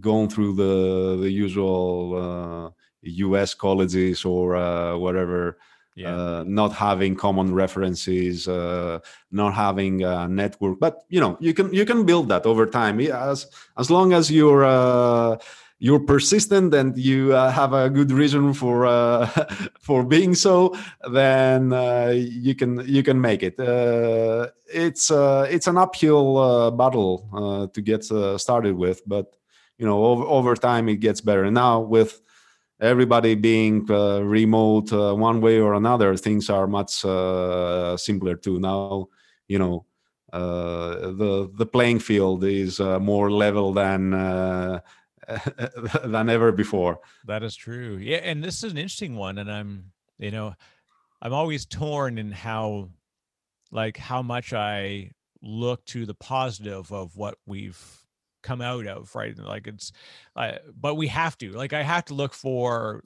[0.00, 2.70] gone through the the usual uh,
[3.34, 5.58] us colleges or uh, whatever
[5.96, 9.00] yeah uh, not having common references, uh,
[9.32, 10.78] not having a network.
[10.78, 13.00] But you know, you can you can build that over time.
[13.00, 15.38] As as long as you're uh,
[15.78, 19.26] you're persistent and you uh, have a good reason for uh,
[19.80, 20.76] for being so,
[21.12, 23.58] then uh, you can you can make it.
[23.58, 29.34] Uh, it's uh, it's an uphill uh, battle to get started with, but
[29.78, 31.50] you know, over, over time it gets better.
[31.50, 32.20] Now with
[32.80, 38.58] everybody being uh, remote uh, one way or another things are much uh, simpler too.
[38.60, 39.08] Now
[39.48, 39.86] you know
[40.32, 44.80] uh, the the playing field is uh, more level than uh,
[46.04, 47.00] than ever before.
[47.26, 47.96] That is true.
[47.96, 50.54] Yeah and this is an interesting one and i'm you know
[51.22, 52.90] i'm always torn in how
[53.70, 55.10] like how much i
[55.42, 58.05] look to the positive of what we've
[58.46, 59.36] come out of right?
[59.36, 59.92] Like it's
[60.36, 63.02] uh, but we have to like i have to look for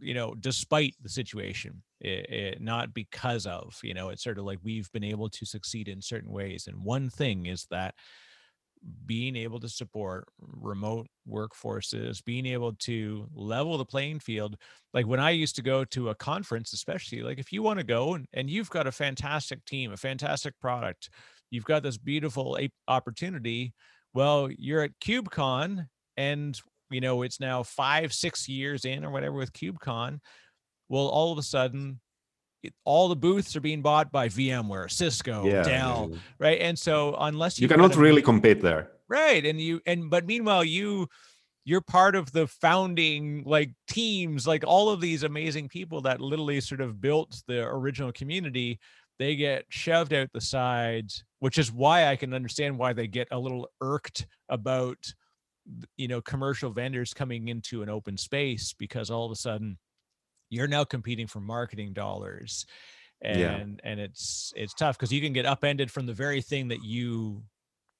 [0.00, 4.44] you know despite the situation it, it, not because of you know it's sort of
[4.44, 7.94] like we've been able to succeed in certain ways and one thing is that
[9.06, 14.56] being able to support remote workforces being able to level the playing field
[14.92, 17.84] like when i used to go to a conference especially like if you want to
[17.84, 21.08] go and, and you've got a fantastic team a fantastic product
[21.50, 23.72] you've got this beautiful opportunity
[24.14, 25.86] well you're at kubecon
[26.16, 26.60] and
[26.90, 30.20] you know it's now five six years in or whatever with kubecon
[30.88, 32.00] well all of a sudden
[32.62, 36.60] it, all the booths are being bought by vmware cisco yeah dell right?
[36.60, 38.90] And so unless you you cannot really compete there.
[39.08, 41.08] Right and you and but meanwhile you
[41.66, 46.60] you're part of the founding like teams like all of these amazing people that literally
[46.60, 48.78] sort of built the original community
[49.18, 53.28] they get shoved out the sides which is why i can understand why they get
[53.30, 54.98] a little irked about
[55.96, 59.78] you know commercial vendors coming into an open space because all of a sudden
[60.50, 62.66] you're now competing for marketing dollars
[63.22, 63.90] and Yeah.
[63.90, 67.42] and it's it's tough because you can get upended from the very thing that you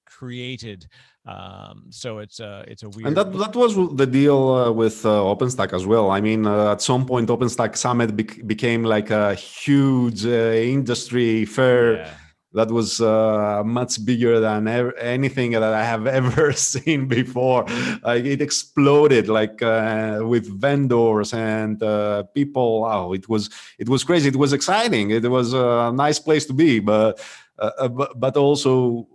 [0.04, 0.86] created
[1.26, 5.04] um so it's a it's a weird and that that was the deal uh, with
[5.06, 6.10] uh, OpenStack as well.
[6.10, 11.44] I mean, uh, at some point, OpenStack Summit bec- became like a huge uh, industry
[11.44, 12.10] fair yeah.
[12.52, 17.64] that was uh, much bigger than ever, anything that I have ever seen before.
[18.02, 22.82] Like it exploded, like uh, with vendors and uh, people.
[22.82, 24.28] Wow, it was it was crazy.
[24.28, 25.10] It was exciting.
[25.10, 27.20] It was a nice place to be, but
[27.56, 29.06] but, but also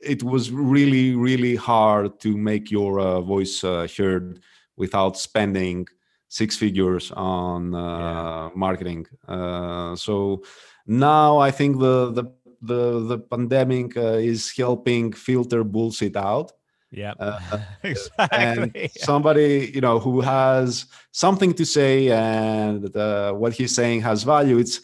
[0.00, 4.40] it was really really hard to make your uh, voice uh, heard
[4.76, 5.86] without spending
[6.28, 8.50] six figures on uh, Yeah.
[8.54, 9.06] marketing.
[9.28, 10.42] Uh, so
[10.86, 12.24] now I think the the
[12.62, 16.52] the, the pandemic uh, is helping filter bullshit out
[16.90, 17.38] yeah uh,
[17.82, 24.00] exactly and somebody you know who has something to say and uh, what he's saying
[24.00, 24.80] has value it's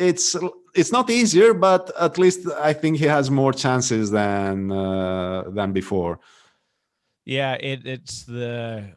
[0.00, 0.36] it's
[0.74, 5.72] it's not easier but at least i think he has more chances than uh, than
[5.72, 6.18] before
[7.24, 8.94] Yeah, it it's the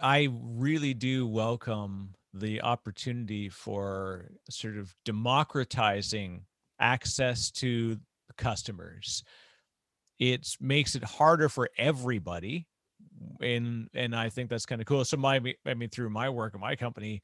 [0.00, 6.44] I- really do welcome the opportunity for sort of democratizing
[6.78, 7.98] access to
[8.36, 9.24] customers.
[10.18, 12.66] It makes it harder for everybody
[13.40, 15.04] and and I think that's kind of cool.
[15.04, 17.22] So my I mean through my work at my company,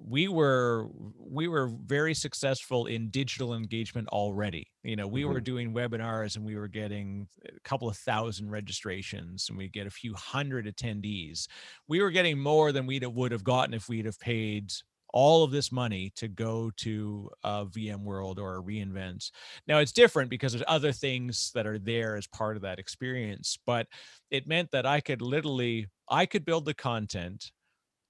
[0.00, 0.88] we were
[1.18, 5.40] we were very successful in digital engagement already you know we were Mhm.
[5.40, 9.90] doing webinars and we were getting a couple of thousand registrations and we get a
[9.90, 11.48] few hundred attendees
[11.88, 14.72] we were getting more than we would have gotten if we'd have paid
[15.14, 19.30] all of this money to go to a VMworld or a reInvent.
[19.66, 23.58] Now it's different because there's other things that are there as part of that experience,
[23.64, 23.88] but
[24.30, 27.52] it meant that I could literally I could build the content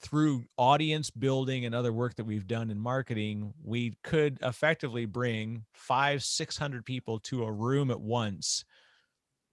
[0.01, 5.65] through audience building and other work that we've done in marketing, we could effectively bring
[5.73, 8.65] five, 600 people to a room at once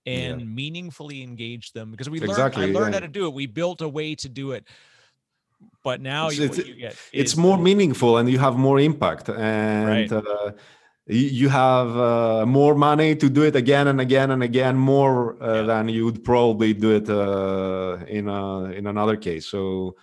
[0.06, 0.46] and Yeah.
[0.46, 3.00] meaningfully engage them because we Exactly, learned, I learned yeah.
[3.00, 3.34] how to do it.
[3.34, 4.68] We built a way to do it.
[5.84, 8.80] But now It's- you, it's- what you get it's more meaningful and you have more
[8.80, 10.12] impact and Right.
[10.12, 10.52] uh,
[11.08, 15.42] you, you have uh, more money to do it again and again and again more
[15.42, 15.62] uh, Yeah.
[15.64, 19.96] than you would probably do it uh, in a, in another case so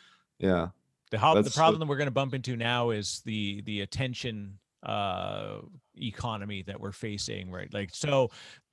[0.43, 0.68] yeah.
[1.11, 4.59] The, how, the problem that we're going to bump into now is the the attention
[4.82, 5.59] uh
[5.97, 7.72] economy that we're facing right?
[7.72, 8.30] Like so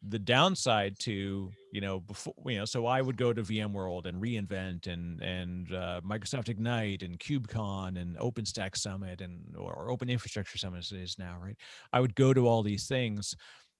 [0.07, 4.21] the downside to you know before you know so i would go to vmworld and
[4.21, 10.09] reinvent and and uh, microsoft ignite and kubecon and openstack summit and or, or open
[10.09, 11.57] infrastructure summit as it is now right?
[11.91, 13.35] I would go to all these things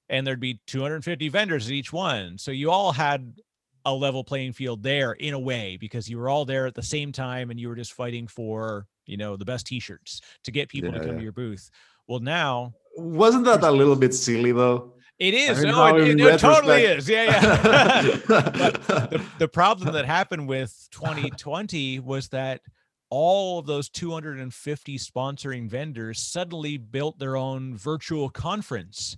[0.10, 2.38] and there'd be 250 vendors at each one.
[2.38, 3.34] So you all had
[3.86, 6.84] a level playing field there in a way because you were all there at the
[6.84, 10.70] same time and you were just fighting for you know the best t-shirts to get
[10.70, 11.18] people to come yeah.
[11.18, 11.70] to your booth.
[12.08, 14.94] Well now wasn't that a little bit silly though?
[15.18, 15.62] It is.
[15.62, 17.10] mean, no it, it- totally is.
[17.10, 18.12] Yeah yeah.
[18.28, 22.62] The, the problem that happened with 2020 was that
[23.10, 29.18] all of those 250 sponsoring vendors suddenly built their own virtual conference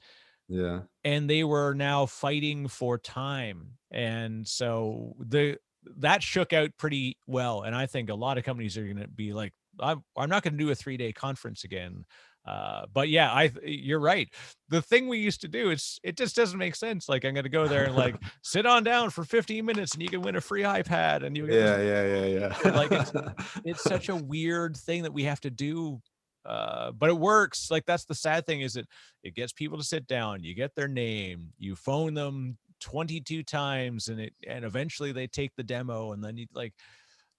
[0.51, 0.81] yeah.
[1.03, 5.57] and they were now fighting for time and so the
[5.97, 9.07] that shook out pretty well and i think a lot of companies are going to
[9.07, 12.05] be like i'm, I'm not going to do a three day conference again
[12.45, 14.27] uh, but yeah i you're right.
[14.69, 17.43] The thing we used to do it's it just doesn't make sense like i'm going
[17.43, 20.35] to go there and like sit on down for 15 minutes and you can win
[20.35, 22.71] a free ipad and you this yeah yeah yeah yeah.
[22.75, 22.91] Like,
[23.65, 26.01] it's such a weird thing that we have to do
[26.45, 28.87] uh but it works like that's the sad thing is it
[29.23, 34.07] it gets people to sit down you get their name you phone them 22 times
[34.07, 36.73] and it and eventually they take the demo and then you like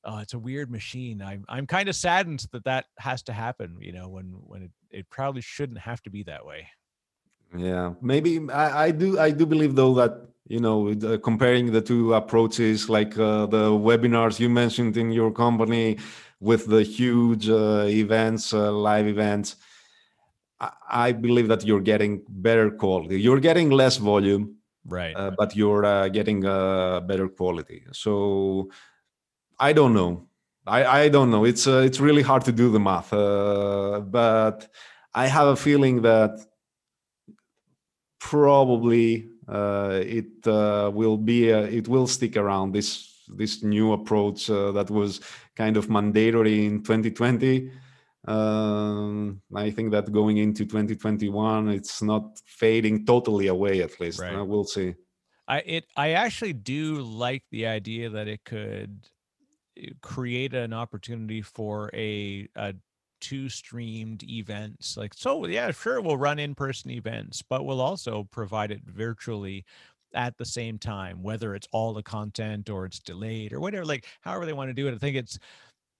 [0.05, 3.77] oh it's a weird machine i'm i'm kind of saddened that that has to happen
[3.81, 6.67] you know when when it, it probably shouldn't have to be that way
[7.55, 9.19] Yeah, maybe I, I do.
[9.19, 14.41] I do believe though that you know, comparing the two approaches, like uh, the webinars
[14.41, 15.99] you mentioned in your company,
[16.43, 19.57] with the huge uh, events, uh, live events,
[20.61, 23.21] I, I believe that you're getting better quality.
[23.21, 27.85] You're getting less volume, right uh, but you're uh, getting uh, better quality.
[27.93, 28.71] So
[29.59, 30.27] I don't know.
[30.67, 31.45] I, I don't know.
[31.45, 34.69] It's uh, it's really hard to do the math, uh, but
[35.15, 36.41] I have a feeling that
[38.19, 44.73] probably uh, it uh, will be it will stick around this this new approach uh,
[44.73, 45.21] that was
[45.57, 47.71] kind of mandatory in 2020
[48.27, 54.21] um, i think that going into 2021 it's not fading totally away at least.
[54.21, 54.37] Right.
[54.37, 54.95] uh, we'll see.
[55.49, 59.09] I it I actually do like the idea that it could
[59.77, 62.75] uh, create an opportunity for a a
[63.21, 64.97] two streamed events.
[64.97, 69.65] Like so yeah sure we'll run in person events but we'll also provide it virtually
[70.15, 74.07] at the same time whether it's all the content or it's delayed or whatever like
[74.21, 75.39] however they want to do it i think it's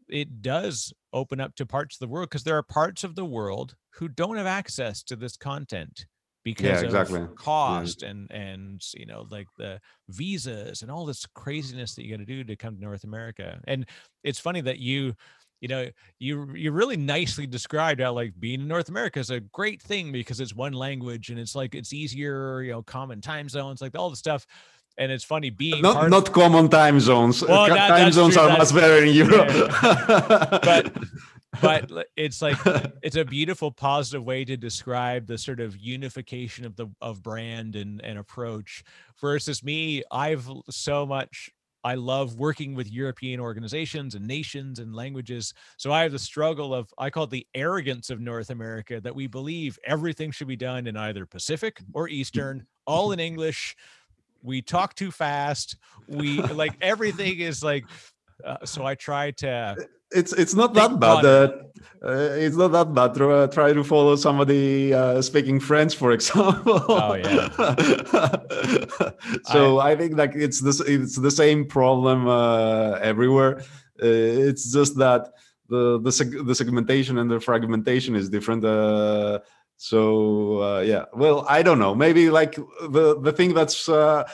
[0.09, 3.25] it does open up to parts of the world because there are parts of the
[3.25, 6.07] world who don't have access to this content
[6.45, 7.21] because exactly.
[7.21, 12.11] Of cost and and you know like the visas and all this craziness that you
[12.11, 13.61] got to do to come to North America.
[13.67, 13.87] And
[14.25, 15.15] it's funny that you
[15.63, 15.89] you know
[16.19, 20.11] you you really nicely described how like being in North America is a great thing
[20.13, 23.97] because it's one language and it's like it's easier, you know, common time zones, like
[23.97, 24.45] all the stuff.
[24.99, 27.43] And it's funny being not not common time zones.
[27.43, 29.71] Well, that- time zones true, are that's- much better in europe.
[30.63, 30.93] But
[31.63, 32.59] but it's like
[33.03, 37.77] it's a beautiful positive way to describe the sort of unification of the of brand
[37.77, 38.83] and and approach
[39.21, 41.51] versus me i've so much
[41.85, 45.55] i love working with european organizations and nations and languages.
[45.77, 49.15] So i have the struggle of i call it the arrogance of north america that
[49.15, 53.77] we believe everything should be done in either pacific or eastern all in english.
[54.45, 55.77] We talk too fast.
[56.09, 57.85] We like everything is like
[58.45, 59.77] uh, so i try to
[60.15, 61.25] it's it's not that bad.
[61.25, 61.53] Uh,
[62.05, 63.15] uh, it's not that bad.
[63.15, 66.85] Try, try to follow somebody uh, speaking French, for example.
[66.89, 67.49] Oh, yeah.
[69.45, 73.61] so I, think like it's this it's the same problem uh, everywhere.
[74.03, 75.29] Uh, it's just that
[75.69, 78.65] the the seg- the segmentation and the fragmentation is different.
[78.65, 79.39] Uh,
[79.77, 81.95] so uh, yeah, well, I don't know.
[81.95, 84.29] Maybe like the the thing that's uh,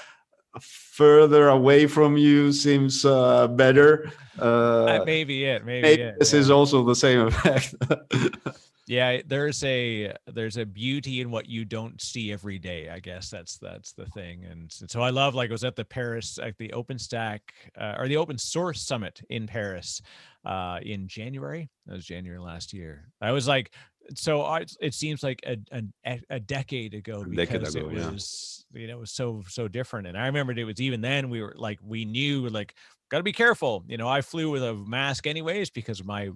[0.98, 4.12] further away from you seems uh, better.
[4.38, 6.38] Uh, that may be it maybe, maybe it, this yeah.
[6.38, 7.74] is also the same effect.
[8.88, 13.30] yeah there's a there's a beauty in what you don't see every day i guess
[13.30, 16.56] that's that's the thing and so i love like i was at the paris at
[16.58, 17.40] the openstack
[17.76, 20.00] uh, or the open source summit in paris
[20.46, 23.72] uh in january that was january last year i was like
[24.14, 25.56] so I, it seems like a,
[26.04, 28.10] a, a decade ago because decade ago, it yeah.
[28.10, 31.30] was you know it was so so different and i remembered it was even then
[31.30, 32.74] we were like we knew like
[33.10, 36.30] got to be careful you know i flew with a mask anyways because my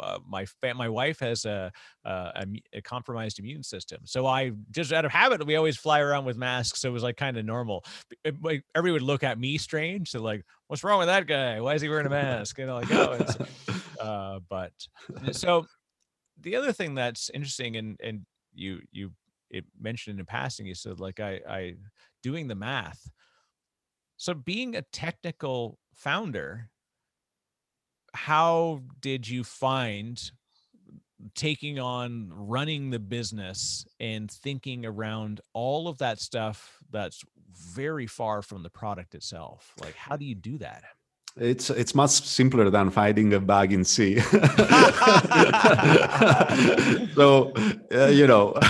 [0.00, 1.72] uh, my fa- my wife has a,
[2.04, 6.24] a a compromised immune system, so I just out of habit we always fly around
[6.24, 6.80] with masks.
[6.80, 7.84] So it was like kind of normal.
[8.24, 11.60] It- Like everybody would look at me strange, so like, what's wrong with that guy?
[11.60, 12.58] Why is he wearing a mask?
[12.58, 13.36] You know, like oh, it's
[14.00, 14.72] uh, but
[15.32, 15.66] so
[16.40, 19.12] the other thing that's interesting and and you you
[19.50, 21.74] it mentioned in passing you said like i i
[22.22, 23.08] doing the math.
[24.16, 26.70] So being a technical founder
[28.14, 30.30] how did you find
[31.34, 37.22] taking on running the business and thinking around all of that stuff that's
[37.52, 39.74] very far from the product itself?
[39.80, 40.84] Like how do you do that
[41.40, 44.18] It's it's much simpler than finding a bug in C.
[47.14, 47.52] so
[47.92, 48.54] uh, you know,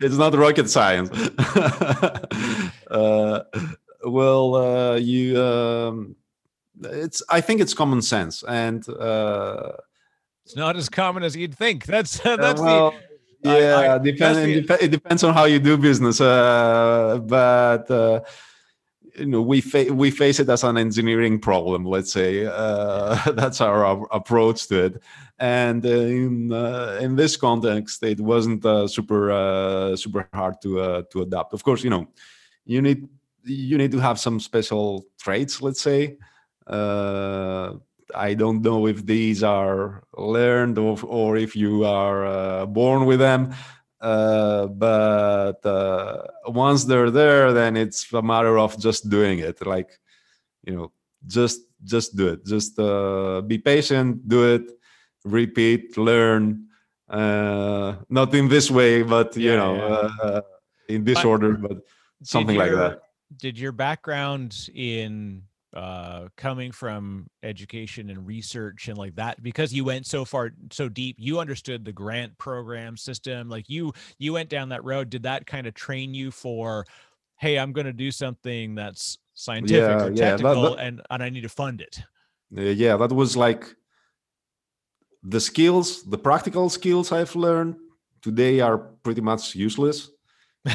[0.00, 1.10] it's not rocket science.
[2.90, 3.40] uh,
[4.06, 6.16] well, uh, you, um,
[6.82, 9.72] it's I think it's common sense, and uh,
[10.44, 12.94] it's not as common as you'd think that's uh, that's well,
[13.42, 16.20] the yeah, I- depend, it the- it depends on how you do business.
[16.20, 18.20] Uh, but uh,
[19.16, 21.84] you know, we fa- we face it as an engineering problem.
[21.84, 25.02] Let's say uh, that's our, ap- approach to it.
[25.38, 30.80] And uh, in uh, in this context, it wasn't uh, super uh, super hard to
[30.80, 31.52] uh, to adapt.
[31.52, 32.06] Of course, you know,
[32.64, 33.08] you need
[33.44, 35.60] you need to have some special traits.
[35.62, 36.18] Let's say.
[38.16, 43.52] I don't know if these are learned or, or if you are born with them.
[44.00, 49.64] Uh, but uh, once they're there, then it's a matter of just doing it.
[49.66, 49.90] Like,
[50.64, 50.92] you know,
[51.26, 52.44] just just do it.
[52.44, 54.62] Just uh, be patient, do it,
[55.24, 56.66] repeat, learn.
[57.08, 60.26] Uh, not in this way, but you Yeah, know, yeah.
[60.28, 60.40] Uh,
[60.88, 61.78] in this But order, but
[62.22, 63.00] something like that.
[63.36, 65.42] Did your background in
[65.74, 70.88] uh, coming from education and research and like that, because you went so far, so
[70.88, 73.48] deep, you understood the grant program system.
[73.48, 75.10] Like you, you went down that road.
[75.10, 76.86] Did that kind of train you for,
[77.36, 81.02] hey, I'm going to do something that's scientific Yeah, or yeah, that- technical, that- and
[81.10, 82.00] and I need to fund it.
[82.50, 83.74] Yeah that was like
[85.24, 87.74] the skills the practical skills i've learned
[88.22, 90.10] today are pretty much useless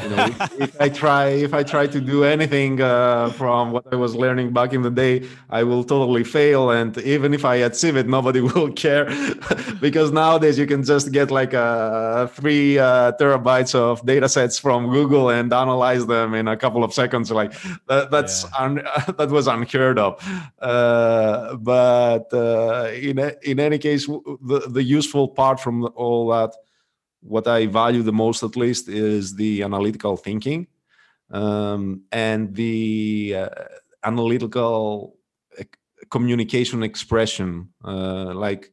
[0.04, 3.86] you know if, if i try if i try to do anything uh, from what
[3.92, 6.70] i was learning back in the day i will totally fail.
[6.70, 9.06] And even if i achieve it nobody will care.
[9.82, 14.92] Because nowadays you can just get like uh, three uh, terabytes of data sets from
[14.92, 17.32] google and analyze them in a couple of seconds.
[17.32, 17.54] Like
[17.88, 18.64] that, that's Yeah.
[18.66, 18.74] un,
[19.18, 20.12] that was unheard of.
[20.62, 26.52] Uh, but uh, in in any case w- the, the useful part from all that
[27.22, 30.68] what I value the most, at least, is the analytical thinking
[31.32, 33.50] um, and the uh,
[34.04, 35.16] analytical
[36.10, 38.72] communication expression, uh, like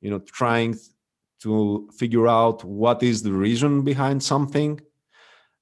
[0.00, 0.76] you know, trying
[1.40, 4.80] to figure out what is the reason behind something,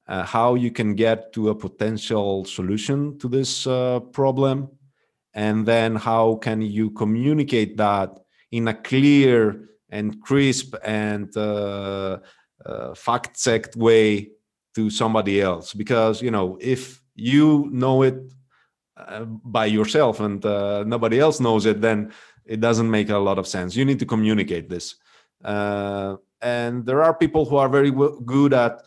[0.09, 4.69] uh, how you can get to a potential solution to this uh, problem,
[5.33, 8.19] and then how can you communicate that
[8.51, 12.19] in a clear and crisp and uh,
[12.67, 14.31] uh, fact-checked way
[14.75, 15.75] to somebody else.
[15.75, 18.17] Because you know if you know it
[18.97, 19.25] uh,
[19.59, 22.13] by yourself and uh, nobody else knows it then
[22.45, 23.77] it doesn't make a lot of sense.
[23.77, 24.97] You need to communicate this.
[25.45, 28.83] Uh, and there are people who are very w- good at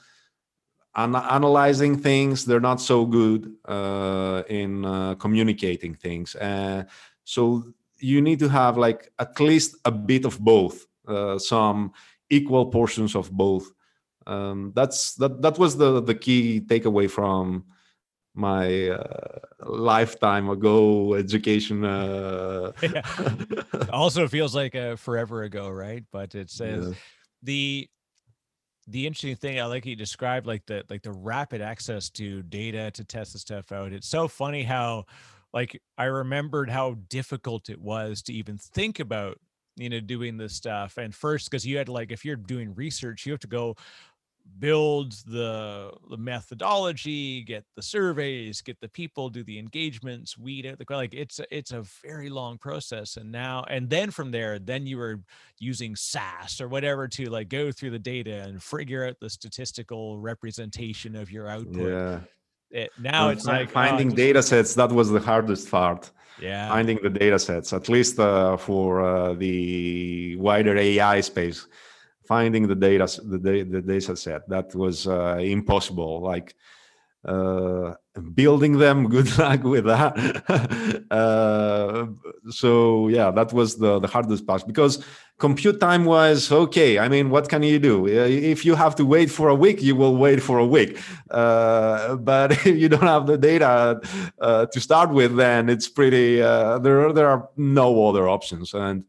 [0.93, 2.45] an- analyzing things.
[2.45, 6.35] They're not so good uh, in uh, communicating things.
[6.35, 6.83] Uh,
[7.23, 7.63] so
[7.99, 11.91] you need to have like at least a bit of both uh, some
[12.29, 13.71] equal portions of both
[14.27, 17.65] um, that's that that was the the key takeaway from
[18.35, 23.01] my uh, lifetime ago education uh, Yeah.
[23.89, 26.03] also feels like a forever ago, right?
[26.11, 26.93] But it says yeah.
[27.41, 27.89] the
[28.89, 32.91] the interesting thing I like you described like the like the rapid access to data
[32.91, 33.93] to test the stuff out.
[33.93, 35.05] It's so funny how
[35.53, 39.39] like I remembered how difficult it was to even think about
[39.77, 43.25] you know doing this stuff and first because you had like if you're doing research
[43.25, 43.75] you have to go
[44.59, 50.79] build the the methodology, get the surveys, get the people, do the engagements, weed out
[50.79, 53.17] the like it's it's a very long process.
[53.17, 55.21] And now and then from there, then you were
[55.59, 60.19] using SAS or whatever to like go through the data and figure out the statistical
[60.19, 61.91] representation of your output.
[61.91, 62.19] Yeah.
[62.69, 64.75] It, now it's like finding oh, data sets.
[64.75, 66.11] That was the hardest part.
[66.41, 66.67] Yeah.
[66.69, 71.67] Finding the data sets, at least uh, for uh, the wider AI space
[72.27, 76.53] finding the data the, the data set that was uh, impossible like
[77.25, 77.93] uh,
[78.33, 80.13] building them good luck with that.
[81.09, 82.07] Uh,
[82.49, 85.03] so yeah that was the, the hardest part because
[85.39, 86.99] compute time was okay.
[86.99, 88.07] I mean what can you do?
[88.07, 90.99] If you have to wait for a week you will wait for a week.
[91.31, 94.01] Uh, but if you don't have the data
[94.39, 98.73] uh, to start with then it's pretty uh, there, there are no other options.
[98.73, 99.05] And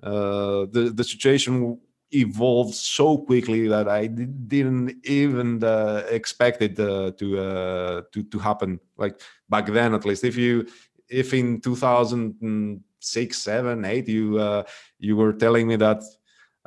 [0.00, 1.78] the, the situation
[2.20, 8.38] evolved so quickly that I didn't even uh, expect it uh, to uh, to to
[8.38, 8.80] happen.
[8.96, 10.66] Like back then, at least, if you
[11.08, 14.62] if in 2006, seven, eight, you uh,
[14.98, 16.02] you were telling me that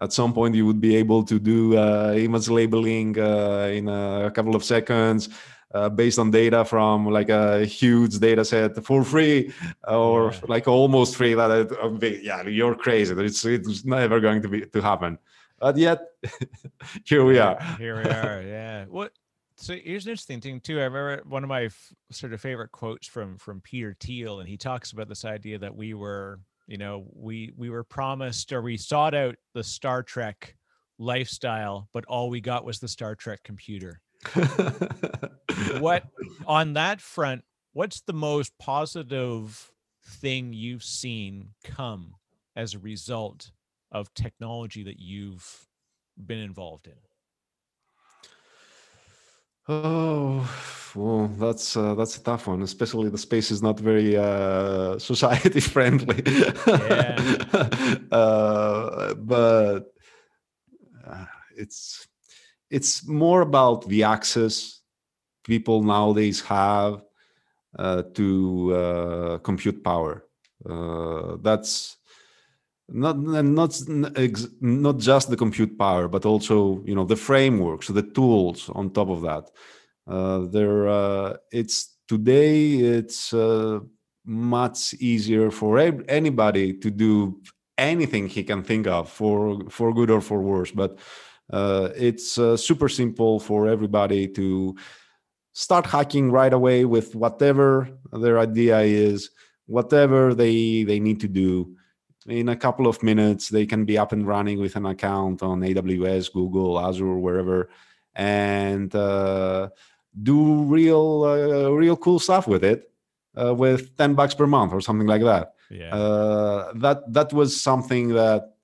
[0.02, 4.32] at some point you would be able to do uh, image labeling uh, in a
[4.34, 5.30] couple of seconds.
[5.72, 9.54] Uh, based on data from like a huge data set for free
[9.88, 10.40] or yeah.
[10.48, 14.82] like almost free that it, yeah you're crazy it's it's never going to be to
[14.82, 15.16] happen
[15.60, 16.00] but yet.
[17.06, 17.62] Here we are.
[17.78, 18.86] here we are yeah.
[18.86, 19.12] What
[19.58, 20.80] so here's an interesting thing too.
[20.80, 24.48] I remember one of my f- sort of favorite quotes from from peter thiel and
[24.48, 28.62] he talks about this idea that we were you know we we were promised or
[28.62, 30.56] we sought out the star trek
[30.98, 34.02] lifestyle but all we got was the star trek computer.
[35.80, 36.04] What
[36.48, 37.44] on that front
[37.74, 39.72] what's the most positive
[40.06, 42.16] thing you've seen come
[42.56, 43.52] as a result
[43.92, 45.68] of technology that you've
[46.18, 46.94] been involved in?
[49.72, 50.50] Oh,
[50.96, 52.64] well, that's uh, that's a tough one.
[52.64, 56.24] Especially the space is not very uh, society friendly.
[56.26, 57.36] Yeah.
[58.12, 59.94] uh, but
[61.06, 61.26] uh,
[61.56, 62.08] it's
[62.72, 64.82] it's more about the access
[65.44, 67.04] people nowadays have
[67.78, 70.26] uh, to uh, compute power.
[71.44, 71.99] that's
[72.92, 73.82] not not
[74.62, 79.10] not just the compute power but also you know the frameworks the tools on top
[79.10, 79.50] of that.
[80.08, 83.80] Uh, there uh, it's today it's uh,
[84.26, 87.40] much easier for anybody to do
[87.78, 91.00] anything he can think of for for good or for worse but
[91.52, 94.76] uh, it's uh, super simple for everybody to
[95.54, 99.30] start hacking right away with whatever their idea is
[99.66, 101.76] whatever they they need to do
[102.30, 105.62] in a couple of minutes they can be up and running with an account on
[105.62, 107.70] aws google azure wherever.
[108.16, 109.70] And uh,
[110.22, 112.92] do real uh, real cool stuff with it
[113.40, 115.54] uh, with 10 bucks per month or something like that.
[115.70, 115.94] Yeah.
[115.96, 118.56] Uh, that that was something that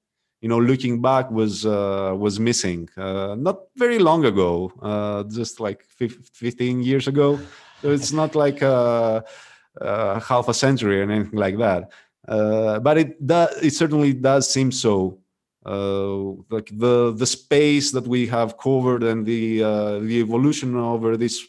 [0.41, 5.83] you know looking back was uh, was missing uh, not very long ago just like
[5.83, 7.39] 15 years ago.
[7.81, 11.91] So it's not like half a century or anything like that
[12.27, 13.17] uh, but it
[13.61, 15.19] it certainly does seem so.
[15.65, 21.17] Uh, like the the space that we have covered and the uh, the evolution over
[21.17, 21.43] this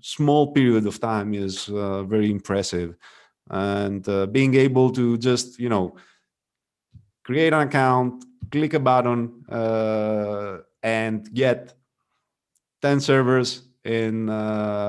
[0.00, 2.96] small period of time is uh, very impressive.
[3.50, 5.96] And uh, being able to just you know
[7.22, 9.44] create an account, click a button,
[10.82, 11.74] and get
[12.80, 14.28] ten servers in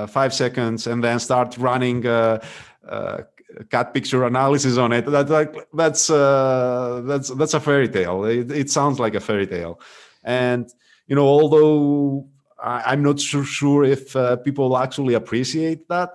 [0.08, 2.06] five seconds, and then start running.
[2.06, 3.22] Uh,
[3.70, 8.24] cat picture analysis on it that, that that's uh, that's that's a fairy tale.
[8.24, 9.80] It, it, sounds like a fairy tale.
[10.24, 10.68] And
[11.06, 12.28] you know although
[12.62, 16.10] I, am not so sure if uh, people actually appreciate that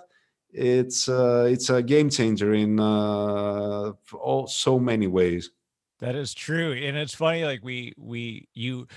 [0.51, 5.51] it's uh, it's a game changer in uh, all so many ways.
[5.99, 6.73] That is true.
[6.73, 8.87] And it's funny like we we you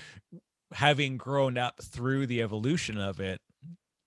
[0.71, 3.41] having grown up through the evolution of it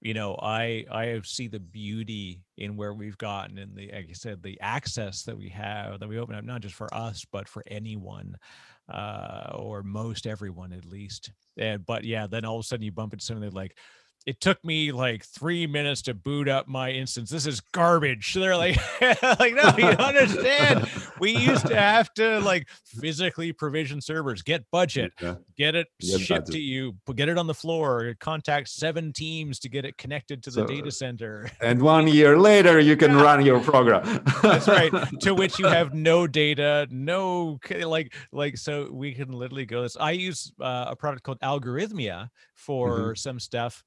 [0.02, 4.12] you know i i see the beauty in where we've gotten and the like i
[4.12, 7.48] said the access that we have that we open up not just for us but
[7.48, 8.36] for anyone
[8.92, 11.30] uh or most everyone at least.
[11.56, 13.76] And but yeah then all of a sudden you bump into something like
[14.26, 17.30] it took me like three minutes to boot up my instance.
[17.30, 18.34] This is garbage.
[18.42, 20.88] They're like, like, no, you understand.
[21.20, 25.36] We used to have to like physically provision servers, get budget, yeah.
[25.56, 26.54] get it get shipped budget.
[26.54, 30.50] to you, get it on the floor, contact seven teams to get it connected to
[30.50, 31.48] the so, data center.
[31.60, 33.22] And one year later, you can yeah.
[33.22, 34.24] run your program.
[34.42, 34.92] That's right.
[35.20, 39.96] To which you have no data, no like, like, so we can literally go this.
[39.96, 43.14] I use uh, a product called Algorithmia for mm-hmm.
[43.14, 43.84] some stuff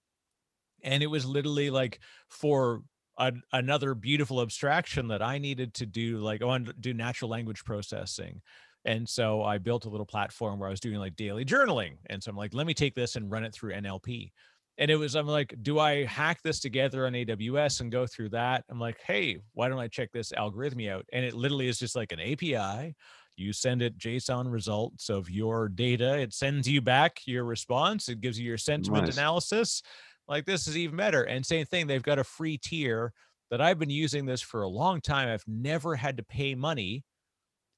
[0.86, 2.84] and it was literally like for
[3.18, 7.30] a, another beautiful abstraction that I needed to do, like oh, wanted to do natural
[7.30, 8.42] language processing.
[8.86, 11.98] And so I built a little platform where I was doing like daily journaling.
[12.06, 14.32] And so I'm like, let me take this and run it through NLP.
[14.78, 18.30] And it was, I'm like, do I hack this together on AWS and go through
[18.30, 18.64] that?
[18.70, 21.06] I'm like, hey, why don't I check this algorithm out?
[21.14, 22.94] And it literally is just like an API.
[23.38, 26.20] You send it JSON results of your data.
[26.20, 28.08] It sends you back your response.
[28.08, 29.18] It gives you your sentiment nice.
[29.18, 29.82] analysis
[30.28, 31.24] like this is even better.
[31.24, 33.14] And same thing, they've got a free tier
[33.52, 35.30] that I've been using this for a long time.
[35.30, 37.04] I've never had to pay money.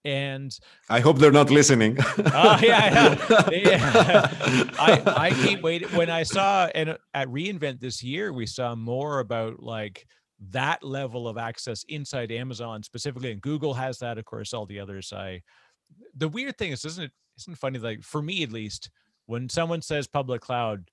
[0.06, 0.58] And
[0.90, 1.98] I hope they're not listening.
[2.00, 4.32] Oh yeah, yeah.
[4.80, 5.90] I I keep waiting.
[5.90, 10.06] When I saw and uh, at reInvent this year, we saw more about like
[10.52, 14.18] that level of access inside Amazon specifically, and Google has that.
[14.18, 15.12] Of course, all the others.
[15.12, 15.42] I
[16.16, 17.12] the weird thing is, isn't it?
[17.40, 17.80] Isn't it funny?
[17.80, 18.90] Like for me, at least,
[19.26, 20.90] when someone says public cloud,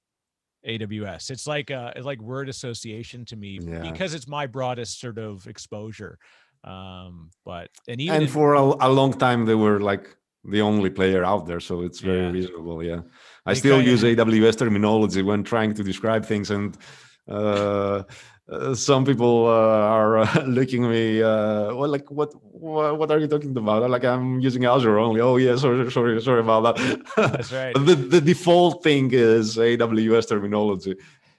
[0.67, 1.31] AWS.
[1.31, 3.81] It's like uh it's like word association to me yeah.
[3.91, 6.19] because it's my broadest sort of exposure.
[6.65, 10.89] Um, but and even and for a, a, long time they were like the only
[10.89, 12.31] player out there, so it's very yeah.
[12.31, 12.83] reasonable.
[12.83, 13.01] Yeah,
[13.45, 16.77] I they still use AWS terminology when trying to describe things, and
[17.29, 18.05] uh,
[18.51, 23.11] uh, some people uh, are uh, looking at me uh, well like what, what, what
[23.11, 23.89] are you talking about?
[23.89, 25.21] Like i'm using azure only.
[25.21, 27.03] Oh yeah sorry sorry sorry about that.
[27.17, 27.75] That's right.
[27.75, 30.97] The, the default thing is aws terminology.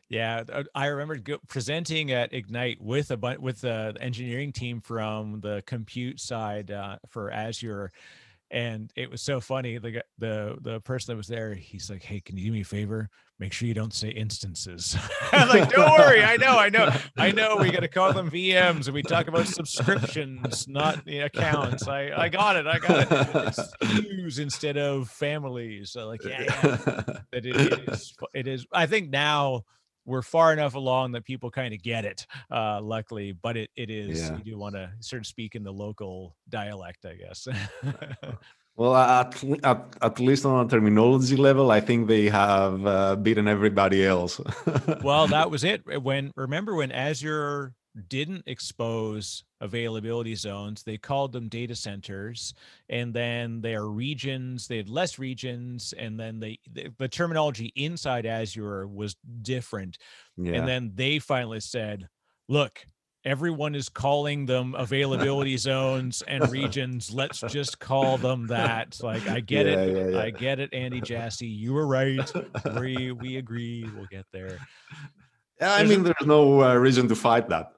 [0.08, 5.42] Yeah, uh, I remember presenting at Ignite with a bu- with the engineering team from
[5.42, 7.92] the compute side uh, for Azure,
[8.52, 9.80] and it was so funny.
[9.80, 12.66] The the the person that was there, he's like, "Hey, can you do me a
[12.66, 13.10] favor?
[13.40, 14.98] Make sure you don't say instances.
[15.32, 17.58] I'm like, don't worry, I know, I know, I know.
[17.58, 21.88] We got to call them VMs, and we talk about subscriptions, not the accounts.
[21.88, 23.66] I, I got it, I got it.
[23.82, 25.92] It's instead of families.
[25.92, 27.02] So like, yeah, yeah.
[27.32, 28.16] It, it is.
[28.34, 28.66] It is.
[28.72, 29.64] I think now
[30.06, 32.26] we're far enough along that people kind of get it.
[32.52, 34.22] Uh, luckily, but it it is.
[34.22, 34.38] Yeah.
[34.38, 37.48] You do want to sort of speak in the local dialect, I guess.
[38.78, 43.48] Well, at, at, at least on a terminology level, I think they have uh, beaten
[43.48, 44.42] everybody else.
[45.04, 45.82] well, that was it.
[46.02, 47.74] When remember when Azure
[48.10, 52.54] didn't expose availability zones, they called them data centers,
[52.90, 54.68] and then their regions.
[54.68, 59.98] They had less regions, and then they the, the terminology inside Azure was different.
[60.36, 60.56] Yeah.
[60.56, 62.10] And then they finally said,
[62.50, 62.86] "Look,
[63.26, 67.12] everyone is calling them availability zones and regions.
[67.12, 69.00] Let's just call them that.
[69.02, 69.96] Like I get yeah, it.
[69.96, 70.24] Yeah, yeah.
[70.24, 71.48] I get it, Andy Jassy.
[71.48, 72.32] You were right.
[72.76, 73.90] We we agree.
[73.96, 74.60] We'll get there.
[75.60, 77.72] Yeah, I there's mean, a, there's no uh, reason to fight that.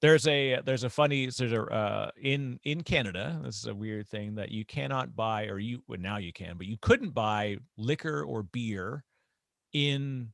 [0.00, 3.40] There's a there's a funny there's a uh, in in Canada.
[3.44, 6.56] This is a weird thing that you cannot buy, or you well, now you can,
[6.56, 9.04] but you couldn't buy liquor or beer
[9.72, 10.32] in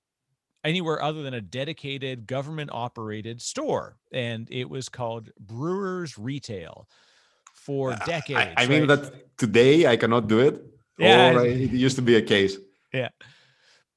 [0.65, 3.97] anywhere other than a dedicated government operated store.
[4.13, 6.89] And it was called Brewers Retail
[7.55, 8.55] for decades.
[8.57, 10.65] I, I mean, that today I cannot do it.
[10.99, 11.35] Yeah.
[11.35, 12.57] Or it used to be a case.
[12.93, 13.09] Yeah.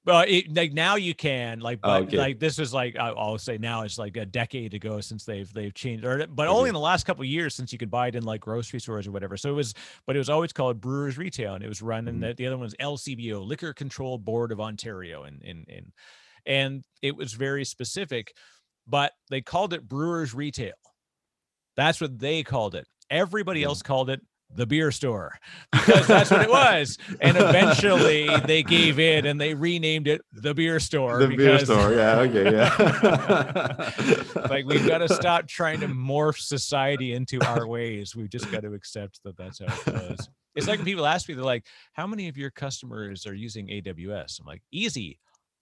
[0.08, 2.18] Well, it, like now you can like, but okay.
[2.18, 5.74] like this is like I'll say now it's like a decade ago since they've they've
[5.74, 8.24] changed, or but only in the last couple years since you could buy it in
[8.24, 9.36] like grocery stores or whatever.
[9.36, 9.74] So it was,
[10.06, 12.22] but it was always called Brewers Retail, and it was run, mm-hmm.
[12.22, 15.92] the, the other one was LCBO, Liquor Control Board of Ontario, and in in
[16.48, 18.34] and it was very specific,
[18.88, 20.74] but they called it Brewers Retail.
[21.76, 22.88] That's what they called it.
[23.12, 24.22] Everybody else called it
[24.56, 25.38] the beer store
[25.72, 26.98] because that's what it was.
[27.20, 31.20] And eventually they gave in and they renamed it the beer store.
[31.20, 31.94] The beer store.
[31.94, 32.20] Yeah.
[32.20, 32.52] Okay.
[32.52, 33.92] Yeah.
[34.50, 38.16] like we've got to stop trying to morph society into our ways.
[38.16, 40.30] We've just got to accept that that's how it goes.
[40.56, 43.68] It's like when people ask me, they're like, how many of your customers are using
[43.68, 44.40] AWS?
[44.40, 45.20] I'm like, easy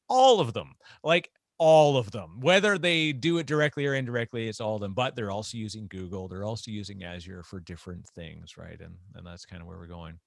[0.10, 2.42] all of them like all of them.
[2.42, 5.88] Whether they do it directly or indirectly it's all of them but they're also using
[5.88, 9.78] google they're also using azure for different things right and and that's kind of where
[9.78, 10.20] we're going.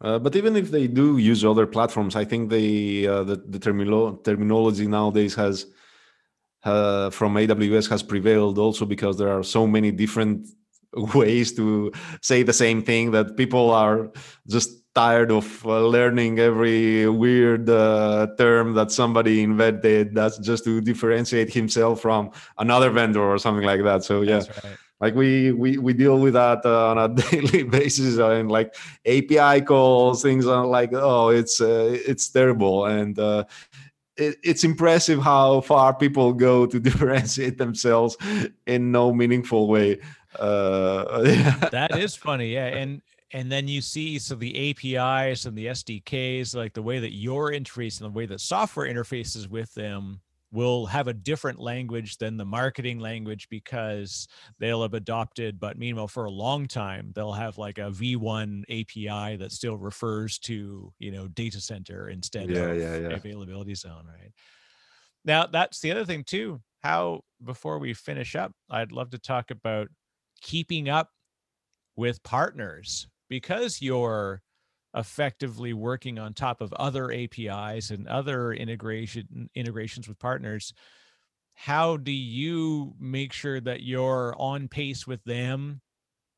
[0.00, 3.58] Uh, but even if they do use other platforms i think they uh, the, the
[3.58, 5.66] termilo- terminology nowadays has
[6.64, 10.48] uh, from aws has prevailed also because there are so many different
[11.14, 11.92] ways to
[12.22, 14.10] say the same thing that people are
[14.48, 20.80] just tired of uh, learning every weird uh, term that somebody invented that's just to
[20.80, 24.04] differentiate himself from another vendor or something like that.
[24.04, 24.36] So yeah.
[24.36, 24.78] Right.
[25.00, 28.18] like we, we we deal with that uh, on a daily basis.
[28.18, 28.74] And like
[29.06, 32.86] api calls things are like oh it's uh, it's terrible.
[32.86, 33.44] And uh,
[34.16, 38.16] it, it's impressive how far people go to differentiate themselves
[38.66, 39.98] in no meaningful way.
[40.38, 41.22] Uh,
[41.72, 42.52] that is funny.
[42.52, 42.66] Yeah.
[42.66, 43.02] And
[43.34, 47.50] and then you see so the apis and the sdks like the way that your
[47.50, 50.20] interface and the way that software interfaces with them
[50.52, 54.28] will have a different language than the marketing language because
[54.60, 59.36] they'll have adopted but meanwhile for a long time they'll have like a v1 api
[59.36, 63.08] that still refers to you know data center instead yeah, of yeah, yeah.
[63.08, 64.32] availability zone right?
[65.26, 66.60] Now that's the other thing too.
[66.82, 69.88] How before we finish up i'd love to talk about
[70.40, 71.08] keeping up
[71.96, 74.42] with partners because you're
[74.94, 80.72] effectively working on top of other APIs and other integration integrations with partners
[81.54, 85.80] how do you make sure that you're on pace with them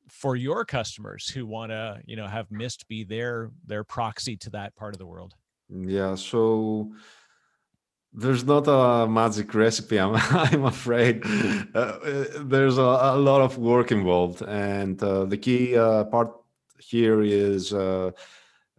[0.09, 4.51] for your customers who want to you know have mist be their their proxy to
[4.51, 5.35] that part of the world?
[5.69, 6.93] Yeah so
[8.13, 11.23] there's not a magic recipe i'm, I'm afraid.
[11.75, 16.33] Uh, there's a, a, lot of work involved and uh, the key uh, part
[16.79, 18.11] here is uh,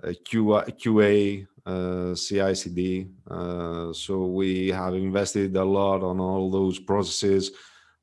[0.03, 3.07] QA, uh, CI/CD.
[3.29, 7.51] Uh, so we have invested a lot on all those processes,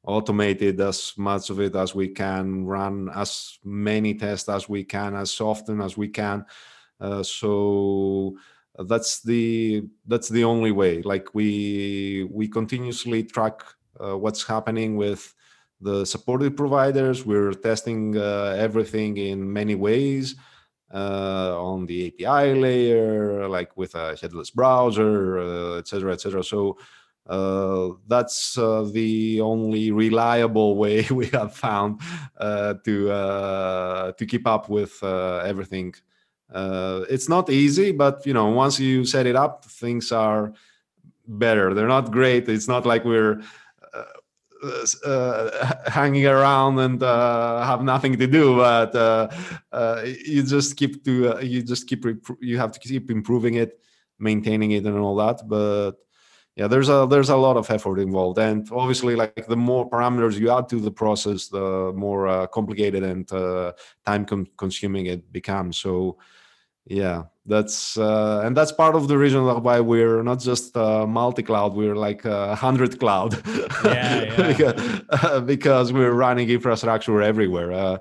[0.06, 5.14] automated as much of it as we can, run as many tests as we can,
[5.14, 6.44] as often as we can.
[7.00, 8.36] Uh, so
[8.78, 11.02] that's the that's the only way.
[11.02, 13.62] Like we we continuously track
[14.00, 15.34] uh, what's happening with
[15.84, 17.24] the supported providers.
[17.24, 20.34] We're testing uh, everything in many ways
[20.92, 26.40] uh, on the API layer, like with a headless browser, etc., uh, etc.
[26.40, 26.78] Et so
[27.26, 32.00] uh, that's uh, the only reliable way we have found
[32.84, 35.94] to to keep up with everything.
[37.10, 40.52] it's not easy, but you know, once you set it up, things are
[41.26, 41.74] better.
[41.74, 42.48] They're not great.
[42.48, 43.42] It's not like we're
[45.04, 49.28] uh, hanging around and uh, have nothing to do but uh,
[49.72, 52.04] uh you just keep to uh, you just keep
[52.40, 53.80] you have to keep improving it
[54.18, 55.92] maintaining it and all that but
[56.56, 58.38] yeah there's a there's a lot of effort involved.
[58.38, 63.02] And obviously like the more parameters you add to the process the more uh, complicated
[63.02, 63.28] and
[64.06, 64.24] time
[64.56, 65.78] consuming it becomes.
[65.78, 66.18] So
[66.86, 71.74] yeah that's uh, and that's part of the reason why we're not just uh, multi-cloud
[71.74, 73.34] we're like a uh, hundred cloud.
[73.84, 74.48] Yeah, yeah.
[74.48, 77.72] because, uh, because, we're running infrastructure everywhere.
[77.72, 77.98] Uh,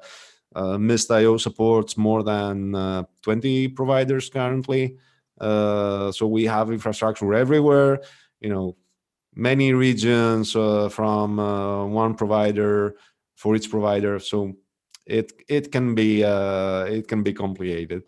[0.55, 4.97] uh, mist.io supports more than uh, 20 providers currently.
[5.41, 8.01] So we have infrastructure everywhere
[8.39, 8.77] you know
[9.35, 11.38] many regions from
[11.91, 12.95] one provider
[13.35, 14.19] for each provider.
[14.19, 14.53] So
[15.05, 18.03] it it can be it can be complicated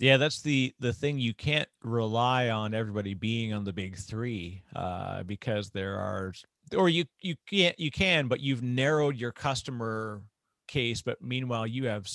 [0.00, 1.18] yeah, that's the the thing.
[1.18, 6.32] You can't rely on everybody being on the big three uh, because there are,
[6.76, 10.22] or you you can't you can, but you've narrowed your customer
[10.68, 11.02] case.
[11.02, 12.08] But meanwhile, you have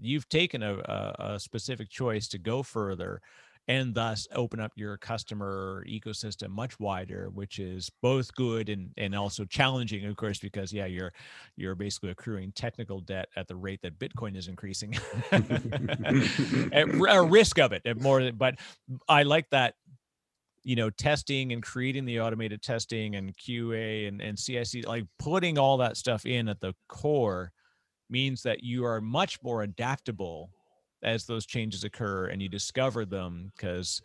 [0.00, 3.20] you've taken a, a, a specific choice to go further
[3.68, 9.14] and thus open up your customer ecosystem much wider which is both good and and
[9.14, 11.12] also challenging of course because yeah you're
[11.56, 14.96] you're basically accruing technical debt at the rate that bitcoin is increasing
[16.72, 18.56] at a risk of it more but
[19.08, 19.74] i like that
[20.64, 25.58] you know testing and creating the automated testing and qa and, and cic like putting
[25.58, 27.52] all that stuff in at the core
[28.10, 30.50] means that you are much more adaptable
[31.02, 34.00] as those changes occur and you discover them because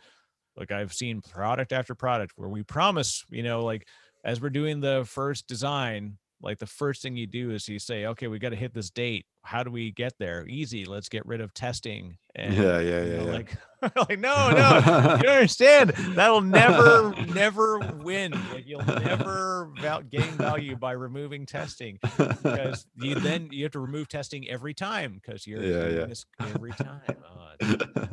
[0.56, 3.86] like I've seen product after product where we promise, you know, like
[4.24, 8.06] as we're doing the first design, like the first thing you do is you say,
[8.06, 9.26] okay, we got to hit this date.
[9.44, 10.46] How do we get there?
[10.48, 10.86] Easy.
[10.86, 12.16] Let's get rid of testing.
[12.34, 13.32] And, yeah, yeah, yeah, know, yeah.
[13.32, 13.56] Like,
[14.08, 15.90] like no, no, you don't understand.
[15.90, 18.32] That'll never, never win.
[18.52, 23.80] Like you'll never val- gain value by removing testing because you then you have to
[23.80, 26.06] remove testing every time because you're yeah, doing yeah.
[26.06, 27.02] this every time.
[27.08, 28.08] Uh, well,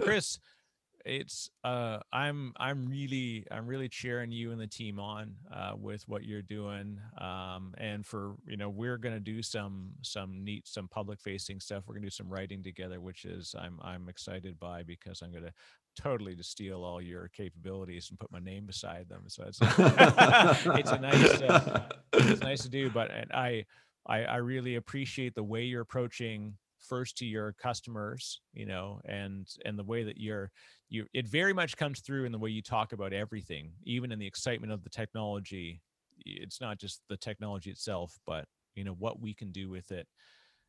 [0.00, 0.38] Chris,
[1.04, 6.02] it's uh i'm i'm really i'm really cheering you and the team on uh with
[6.08, 10.88] what you're doing um and for you know we're gonna do some some neat some
[10.88, 11.84] public facing stuff.
[11.86, 15.52] We're gonna do some writing together which is i'm i'm excited by because i'm gonna
[15.96, 19.24] totally to steal all your capabilities and put my name beside them.
[19.28, 23.64] So it's it's a nice uh, it's nice to do but and i
[24.06, 26.54] i i really appreciate the way you're approaching
[26.88, 30.50] first to your customers you know and and the way that you're
[30.88, 34.18] you it very much comes through in the way you talk about everything even in
[34.18, 35.80] the excitement of the technology.
[36.24, 40.06] It's not just the technology itself but you know what we can do with it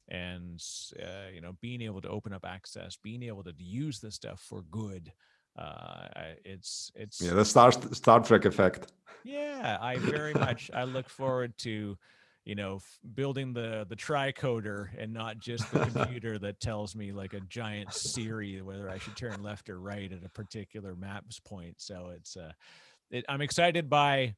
[0.10, 0.62] and
[1.02, 4.40] uh, you know being able to open up access being able to use this stuff
[4.48, 5.12] for good
[5.58, 6.08] uh
[6.44, 8.92] it's it's yeah the star star trek effect.
[9.24, 11.98] Yeah i very much i look forward to
[12.46, 12.80] you know
[13.16, 17.92] building the the tricorder and not just the computer that tells me like a giant
[17.92, 22.38] siri whether i should turn left or right at a particular maps point so it's
[22.38, 22.52] uh
[23.12, 24.34] it, i'm excited by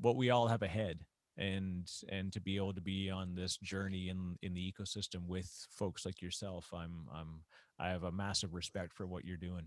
[0.00, 1.00] what we all have ahead
[1.36, 5.50] and and to be able to be on this journey in in the ecosystem with
[5.70, 7.42] folks like yourself i'm i'm
[7.78, 9.66] i have a massive respect for what you're doing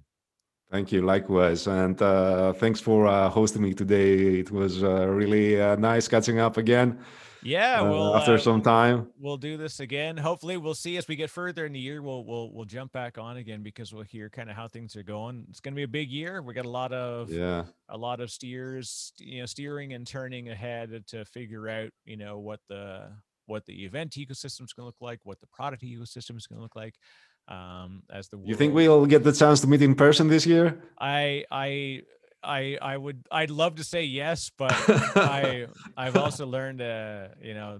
[0.71, 4.39] Thank you, likewise, and uh, thanks for uh, hosting me today.
[4.39, 6.97] It was uh, really uh, nice catching up again.
[7.43, 10.15] Yeah, uh, well, after some time, we'll do this again.
[10.15, 12.01] Hopefully, we'll see as we get further in the year.
[12.01, 15.03] We'll we'll we'll jump back on again because we'll hear kind of how things are
[15.03, 15.45] going.
[15.49, 16.41] It's going to be a big year.
[16.41, 20.47] We got a lot of yeah, a lot of steers, you know, steering and turning
[20.47, 23.09] ahead to figure out, you know, what the
[23.45, 26.59] what the event ecosystem is going to look like, what the product ecosystem is going
[26.59, 26.95] to look like
[27.47, 28.49] um, as the world.
[28.49, 30.81] You think we'll get the chance to meet in person this year?
[30.99, 32.01] I I
[32.43, 34.73] I I would I'd love to say yes, but
[35.15, 37.79] I I've also learned uh you know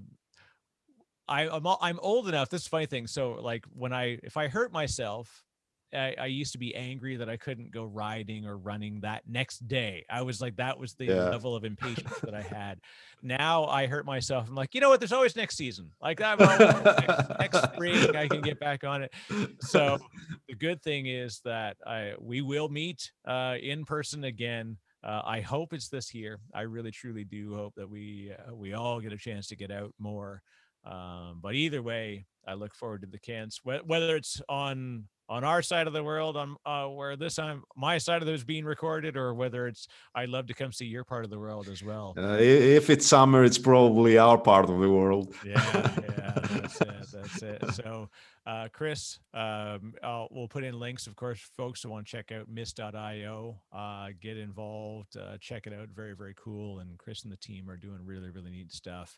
[1.27, 2.49] I I'm I'm old enough.
[2.49, 3.07] This is funny thing.
[3.07, 5.43] So like when I if I hurt myself
[5.93, 9.67] I, I, used to be angry that I couldn't go riding or running that next
[9.67, 10.05] day.
[10.09, 11.29] I was like, that was the yeah.
[11.29, 12.79] level of impatience that I had.
[13.21, 14.47] Now I hurt myself.
[14.47, 14.99] I'm like, you know what?
[14.99, 15.91] There's always next season.
[16.01, 19.11] Like that next, next spring, I can get back on it.
[19.59, 19.97] So
[20.47, 24.77] the good thing is that I we will meet uh, in person again.
[25.03, 26.39] Uh, I hope it's this year.
[26.53, 29.71] I really truly do hope that we uh, we all get a chance to get
[29.71, 30.41] out more.
[30.85, 33.59] Um, but either way, I look forward to the cans.
[33.63, 37.97] Whether it's on on our side of the world on uh, where this time my
[37.97, 41.23] side of is being recorded or whether it's i'd love to come see your part
[41.23, 42.13] of the world as well.
[42.17, 45.33] Uh, if it's summer it's probably our part of the world.
[45.45, 47.63] Yeah yeah that's it that's it.
[47.73, 48.09] So
[48.45, 49.93] uh, chris um,
[50.31, 54.37] we'll put in links of course folks who want to check out mist.io uh, get
[54.37, 57.99] involved uh, check it out very very cool and chris and the team are doing
[58.03, 59.17] really really neat stuff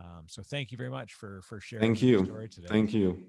[0.00, 2.48] um, so thank you very much for for sharing thank you.
[2.68, 3.22] thank you